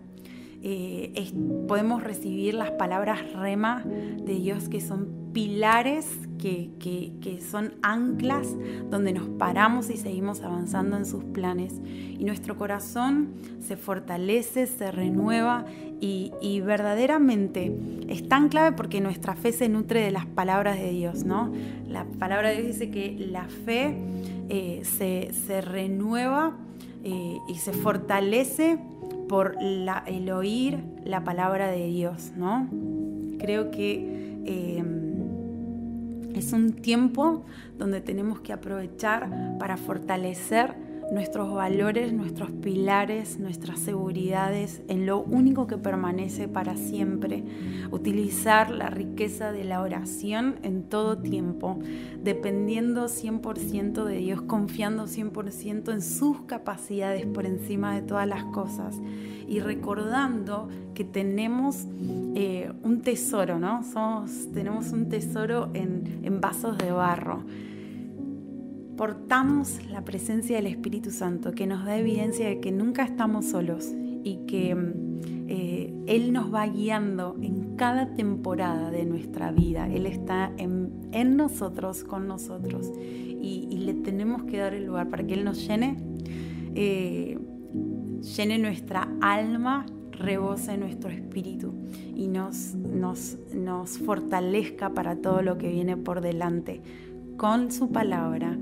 Eh, 0.66 1.30
podemos 1.68 2.02
recibir 2.02 2.54
las 2.54 2.70
palabras 2.70 3.32
rema 3.34 3.84
de 3.84 4.34
Dios 4.34 4.70
que 4.70 4.80
son 4.80 5.30
pilares 5.34 6.06
que, 6.38 7.40
son 7.50 7.74
anclas 7.82 8.48
donde 8.90 9.12
nos 9.12 9.28
paramos 9.28 9.90
y 9.90 9.96
seguimos 9.96 10.42
avanzando 10.42 10.96
en 10.96 11.06
sus 11.06 11.24
planes. 11.24 11.74
Y 11.86 12.24
nuestro 12.24 12.56
corazón 12.56 13.34
se 13.60 13.76
fortalece, 13.76 14.66
se 14.66 14.90
renueva 14.90 15.64
y, 16.00 16.60
verdaderamente 16.60 17.74
es 18.08 18.28
tan 18.28 18.48
clave 18.48 18.76
porque 18.76 19.00
nuestra 19.00 19.34
fe 19.34 19.52
se 19.52 19.68
nutre 19.68 20.00
de 20.00 20.10
las 20.10 20.26
palabras 20.26 20.78
de 20.78 20.90
Dios, 20.90 21.24
¿no? 21.24 21.52
La 21.88 22.04
palabra 22.04 22.50
de 22.50 22.56
Dios 22.56 22.66
dice 22.68 22.90
que 22.90 23.16
la 23.18 23.44
fe 23.48 23.96
eh, 24.48 24.82
se, 24.84 25.60
renueva 25.62 26.56
eh, 27.04 27.38
y 27.48 27.54
se 27.54 27.72
fortalece 27.72 28.78
por 29.28 29.56
el 29.60 30.30
oír 30.30 30.84
la 31.04 31.24
palabra 31.24 31.68
de 31.70 31.86
Dios, 31.86 32.32
¿no? 32.36 32.68
Creo 33.38 33.70
que 33.70 34.42
eh, 34.46 34.84
es 36.34 36.52
un 36.52 36.72
tiempo 36.72 37.44
donde 37.78 38.00
tenemos 38.00 38.40
que 38.40 38.52
aprovechar 38.52 39.56
para 39.58 39.76
fortalecer 39.76 40.83
nuestros 41.14 41.54
valores, 41.54 42.12
nuestros 42.12 42.50
pilares, 42.50 43.38
nuestras 43.38 43.78
seguridades 43.78 44.82
en 44.88 45.06
lo 45.06 45.22
único 45.22 45.68
que 45.68 45.78
permanece 45.78 46.48
para 46.48 46.76
siempre. 46.76 47.44
Utilizar 47.92 48.70
la 48.70 48.90
riqueza 48.90 49.52
de 49.52 49.62
la 49.62 49.80
oración 49.80 50.56
en 50.64 50.82
todo 50.82 51.16
tiempo, 51.16 51.78
dependiendo 52.22 53.06
100% 53.06 54.04
de 54.04 54.16
Dios, 54.16 54.42
confiando 54.42 55.04
100% 55.04 55.92
en 55.92 56.02
sus 56.02 56.42
capacidades 56.42 57.26
por 57.26 57.46
encima 57.46 57.94
de 57.94 58.02
todas 58.02 58.26
las 58.26 58.44
cosas 58.46 58.96
y 59.46 59.60
recordando 59.60 60.68
que 60.94 61.04
tenemos 61.04 61.86
eh, 62.34 62.72
un 62.82 63.02
tesoro, 63.02 63.60
¿no? 63.60 63.84
Somos, 63.84 64.48
tenemos 64.52 64.90
un 64.90 65.08
tesoro 65.08 65.70
en, 65.74 66.20
en 66.24 66.40
vasos 66.40 66.76
de 66.76 66.90
barro 66.90 67.44
portamos 68.96 69.84
la 69.90 70.04
presencia 70.04 70.56
del 70.56 70.66
Espíritu 70.66 71.10
Santo 71.10 71.52
que 71.52 71.66
nos 71.66 71.84
da 71.84 71.98
evidencia 71.98 72.48
de 72.48 72.60
que 72.60 72.72
nunca 72.72 73.04
estamos 73.04 73.46
solos 73.46 73.92
y 74.22 74.38
que 74.46 74.76
eh, 75.48 75.92
Él 76.06 76.32
nos 76.32 76.52
va 76.52 76.66
guiando 76.66 77.36
en 77.42 77.76
cada 77.76 78.14
temporada 78.14 78.90
de 78.90 79.04
nuestra 79.04 79.52
vida. 79.52 79.88
Él 79.88 80.06
está 80.06 80.52
en, 80.56 81.36
nosotros, 81.36 82.04
con 82.04 82.26
nosotros 82.26 82.90
y, 82.98 83.68
le 83.84 83.92
tenemos 83.94 84.44
que 84.44 84.58
dar 84.58 84.72
el 84.72 84.86
lugar 84.86 85.10
para 85.10 85.26
que 85.26 85.34
Él 85.34 85.44
nos 85.44 85.66
llene, 85.66 85.98
eh, 86.74 87.38
llene 88.36 88.58
nuestra 88.58 89.08
alma, 89.20 89.84
rebose 90.12 90.78
nuestro 90.78 91.10
espíritu 91.10 91.74
y 92.14 92.28
nos, 92.28 92.76
fortalezca 94.06 94.94
para 94.94 95.16
todo 95.16 95.42
lo 95.42 95.58
que 95.58 95.70
viene 95.70 95.96
por 95.96 96.20
delante 96.20 96.80
con 97.36 97.72
su 97.72 97.90
palabra 97.90 98.56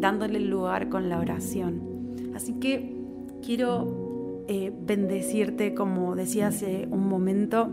dándole 0.00 0.40
lugar 0.40 0.88
con 0.88 1.08
la 1.08 1.18
oración. 1.18 2.14
Así 2.34 2.54
que 2.54 2.96
quiero 3.44 4.44
eh, 4.48 4.72
bendecirte, 4.82 5.74
como 5.74 6.16
decía 6.16 6.48
hace 6.48 6.88
un 6.90 7.08
momento, 7.08 7.70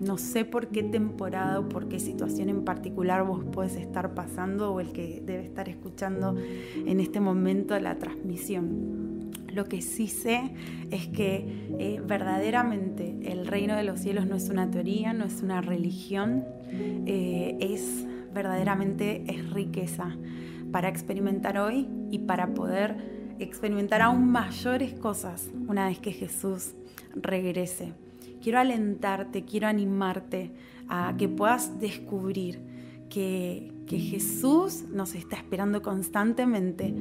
no 0.00 0.18
sé 0.18 0.44
por 0.44 0.68
qué 0.68 0.82
temporada 0.82 1.60
o 1.60 1.68
por 1.68 1.88
qué 1.88 1.98
situación 1.98 2.48
en 2.48 2.64
particular 2.64 3.24
vos 3.24 3.44
puedes 3.50 3.76
estar 3.76 4.14
pasando 4.14 4.72
o 4.72 4.80
el 4.80 4.92
que 4.92 5.22
debe 5.24 5.44
estar 5.44 5.68
escuchando 5.68 6.36
en 6.74 7.00
este 7.00 7.20
momento 7.20 7.78
la 7.78 7.98
transmisión. 7.98 9.30
Lo 9.52 9.64
que 9.64 9.80
sí 9.80 10.06
sé 10.06 10.52
es 10.90 11.06
que 11.08 11.70
eh, 11.78 12.02
verdaderamente 12.06 13.16
el 13.22 13.46
reino 13.46 13.74
de 13.74 13.84
los 13.84 14.00
cielos 14.00 14.26
no 14.26 14.36
es 14.36 14.50
una 14.50 14.70
teoría, 14.70 15.14
no 15.14 15.24
es 15.24 15.42
una 15.42 15.62
religión, 15.62 16.44
eh, 17.06 17.56
es 17.60 18.04
verdaderamente 18.34 19.24
es 19.28 19.50
riqueza 19.50 20.14
para 20.76 20.90
experimentar 20.90 21.56
hoy 21.56 21.88
y 22.10 22.18
para 22.18 22.48
poder 22.48 23.34
experimentar 23.38 24.02
aún 24.02 24.30
mayores 24.30 24.92
cosas 24.92 25.48
una 25.68 25.86
vez 25.88 26.00
que 26.00 26.12
Jesús 26.12 26.74
regrese. 27.14 27.94
Quiero 28.42 28.58
alentarte, 28.58 29.46
quiero 29.46 29.68
animarte 29.68 30.50
a 30.86 31.14
que 31.16 31.30
puedas 31.30 31.80
descubrir 31.80 32.60
que, 33.08 33.72
Jesús 33.88 34.84
nos 34.92 35.14
está 35.14 35.36
esperando 35.36 35.80
constantemente 35.80 36.92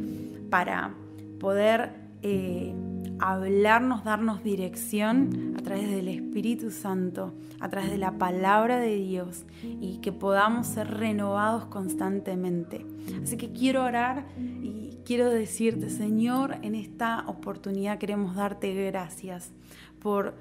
para 0.50 0.94
poder 1.42 1.90
eh, 2.22 2.74
hablarnos, 3.20 4.04
darnos 4.04 4.44
dirección 4.44 5.56
a 5.58 5.62
través 5.62 5.90
del 5.90 6.08
Espíritu 6.08 6.72
Santo, 6.72 7.34
a 7.60 7.70
través 7.70 7.92
de 7.92 7.98
la 7.98 8.18
palabra 8.18 8.80
de 8.80 8.96
Dios 8.96 9.46
y 9.64 10.00
que 10.02 10.12
podamos 10.12 10.68
ser 10.68 10.88
renovados 10.88 11.66
constantemente. 11.66 12.86
Así 13.24 13.38
que 13.38 13.52
quiero 13.52 13.84
orar 13.84 14.26
y 14.38 15.00
quiero 15.06 15.30
decirte, 15.30 15.90
Señor, 15.90 16.58
en 16.62 16.76
esta 16.76 17.24
oportunidad 17.28 17.98
queremos 17.98 18.36
darte 18.36 18.74
gracias 18.74 19.52
por 20.00 20.36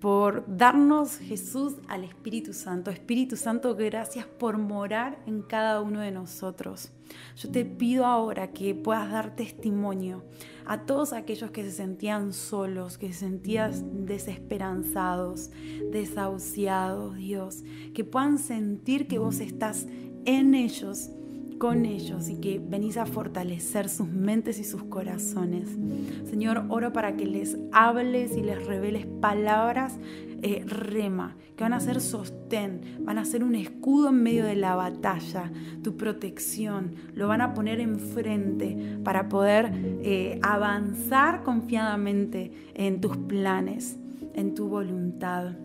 por 0.00 0.44
darnos 0.46 1.18
Jesús 1.18 1.74
al 1.88 2.04
Espíritu 2.04 2.52
Santo. 2.52 2.90
Espíritu 2.90 3.36
Santo, 3.36 3.74
gracias 3.74 4.26
por 4.26 4.58
morar 4.58 5.18
en 5.26 5.42
cada 5.42 5.80
uno 5.80 6.00
de 6.00 6.12
nosotros. 6.12 6.92
Yo 7.36 7.50
te 7.50 7.64
pido 7.64 8.04
ahora 8.04 8.52
que 8.52 8.74
puedas 8.74 9.10
dar 9.10 9.34
testimonio 9.34 10.24
a 10.66 10.84
todos 10.84 11.12
aquellos 11.12 11.50
que 11.50 11.64
se 11.64 11.72
sentían 11.72 12.32
solos, 12.32 12.98
que 12.98 13.12
se 13.12 13.20
sentían 13.20 14.06
desesperanzados, 14.06 15.50
desahuciados, 15.90 17.16
Dios, 17.16 17.64
que 17.94 18.04
puedan 18.04 18.38
sentir 18.38 19.08
que 19.08 19.18
vos 19.18 19.40
estás 19.40 19.86
en 20.26 20.54
ellos 20.54 21.10
con 21.58 21.84
ellos 21.84 22.28
y 22.28 22.36
que 22.36 22.60
venís 22.64 22.96
a 22.96 23.06
fortalecer 23.06 23.88
sus 23.88 24.08
mentes 24.08 24.58
y 24.58 24.64
sus 24.64 24.84
corazones. 24.84 25.68
Señor, 26.30 26.64
oro 26.68 26.92
para 26.92 27.16
que 27.16 27.26
les 27.26 27.56
hables 27.72 28.36
y 28.36 28.42
les 28.42 28.64
reveles 28.64 29.06
palabras 29.06 29.98
eh, 30.40 30.64
rema, 30.66 31.36
que 31.56 31.64
van 31.64 31.72
a 31.72 31.80
ser 31.80 32.00
sostén, 32.00 32.80
van 33.00 33.18
a 33.18 33.24
ser 33.24 33.42
un 33.42 33.56
escudo 33.56 34.10
en 34.10 34.22
medio 34.22 34.44
de 34.44 34.54
la 34.54 34.76
batalla, 34.76 35.50
tu 35.82 35.96
protección, 35.96 36.94
lo 37.14 37.26
van 37.26 37.40
a 37.40 37.54
poner 37.54 37.80
enfrente 37.80 38.98
para 39.02 39.28
poder 39.28 39.72
eh, 40.02 40.38
avanzar 40.42 41.42
confiadamente 41.42 42.52
en 42.74 43.00
tus 43.00 43.16
planes, 43.16 43.98
en 44.34 44.54
tu 44.54 44.68
voluntad. 44.68 45.56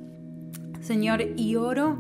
Señor, 0.82 1.22
y 1.38 1.56
oro 1.56 2.00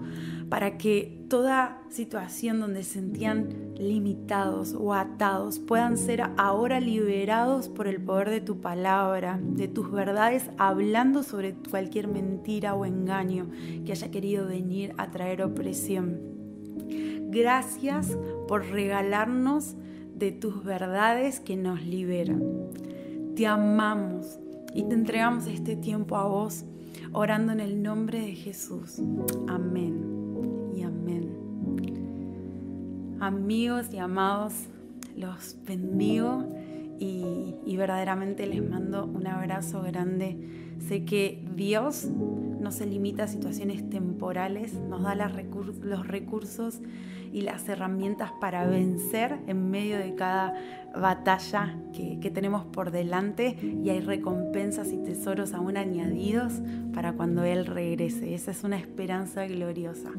para 0.50 0.78
que 0.78 1.26
toda 1.30 1.82
situación 1.90 2.60
donde 2.60 2.84
se 2.84 2.94
sentían 2.94 3.63
limitados 3.78 4.74
o 4.74 4.94
atados 4.94 5.60
puedan 5.60 5.98
ser 5.98 6.22
ahora 6.38 6.80
liberados 6.80 7.70
por 7.70 7.88
el 7.88 8.02
poder 8.02 8.30
de 8.30 8.42
tu 8.42 8.60
palabra, 8.62 9.40
de 9.42 9.68
tus 9.68 9.92
verdades, 9.92 10.50
hablando 10.58 11.24
sobre 11.24 11.54
cualquier 11.70 12.08
mentira 12.08 12.76
o 12.76 12.86
engaño 12.86 13.48
que 13.86 13.92
haya 13.92 14.12
querido 14.12 14.48
venir 14.48 14.94
a 14.98 15.12
traer 15.12 15.42
opresión. 15.42 16.20
Gracias 17.30 18.18
por 18.48 18.66
regalarnos 18.66 19.76
de 20.16 20.32
tus 20.32 20.64
verdades 20.64 21.40
que 21.40 21.56
nos 21.56 21.84
liberan. 21.84 22.44
Te 23.36 23.48
amamos 23.48 24.40
y 24.74 24.84
te 24.84 24.94
entregamos 24.94 25.48
este 25.48 25.76
tiempo 25.76 26.16
a 26.16 26.28
vos, 26.28 26.66
orando 27.12 27.52
en 27.52 27.60
el 27.60 27.82
nombre 27.82 28.20
de 28.20 28.36
Jesús. 28.36 29.02
Amén 29.48 30.13
Amigos 33.24 33.86
y 33.94 34.00
amados, 34.00 34.52
los 35.16 35.56
bendigo 35.66 36.46
y, 37.00 37.78
verdaderamente 37.78 38.46
les 38.48 38.62
mando 38.62 39.06
un 39.06 39.26
abrazo 39.28 39.82
grande. 39.82 40.76
Sé 40.86 41.06
que 41.06 41.42
Dios 41.56 42.04
no 42.04 42.70
se 42.74 42.86
limita 42.86 43.24
a 43.24 43.28
situaciones 43.30 43.90
temporales, 43.90 44.74
nos 44.74 45.04
da 45.04 45.16
los 45.16 46.06
recursos 46.06 46.82
y 47.34 47.42
las 47.42 47.68
herramientas 47.68 48.32
para 48.40 48.66
vencer 48.66 49.40
en 49.48 49.72
medio 49.72 49.98
de 49.98 50.14
cada 50.14 50.54
batalla 50.96 51.76
que, 51.92 52.32
tenemos 52.32 52.66
por 52.66 52.92
delante 52.92 53.58
y 53.62 53.90
hay 53.90 54.00
recompensas 54.00 54.92
y 54.92 54.98
tesoros 54.98 55.54
aún 55.54 55.76
añadidos 55.76 56.54
para 56.94 57.14
cuando 57.14 57.44
Él 57.44 57.66
regrese. 57.66 58.34
Esa 58.36 58.52
es 58.52 58.64
una 58.64 58.78
esperanza 58.78 59.46
gloriosa. 59.48 60.12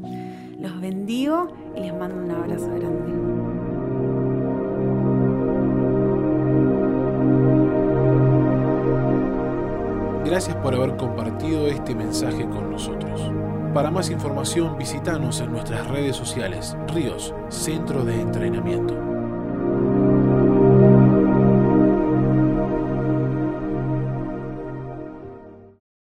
Los 0.61 0.81
bendigo 0.81 1.49
y 1.77 1.81
les 1.81 1.95
mando 1.95 2.17
un 2.23 2.31
abrazo 2.31 2.69
grande. 2.69 3.35
Gracias 10.25 10.57
por 10.57 10.75
haber 10.75 10.97
compartido 10.97 11.69
este 11.69 11.95
mensaje 11.95 12.45
con 12.49 12.71
nosotros. 12.71 13.54
Para 13.75 13.91
más 13.91 14.09
información 14.09 14.79
visítanos 14.79 15.41
en 15.41 15.51
nuestras 15.51 15.89
redes 15.89 16.15
sociales, 16.15 16.77
Ríos, 16.87 17.35
Centro 17.49 18.05
de 18.05 18.21
Entrenamiento. 18.21 19.04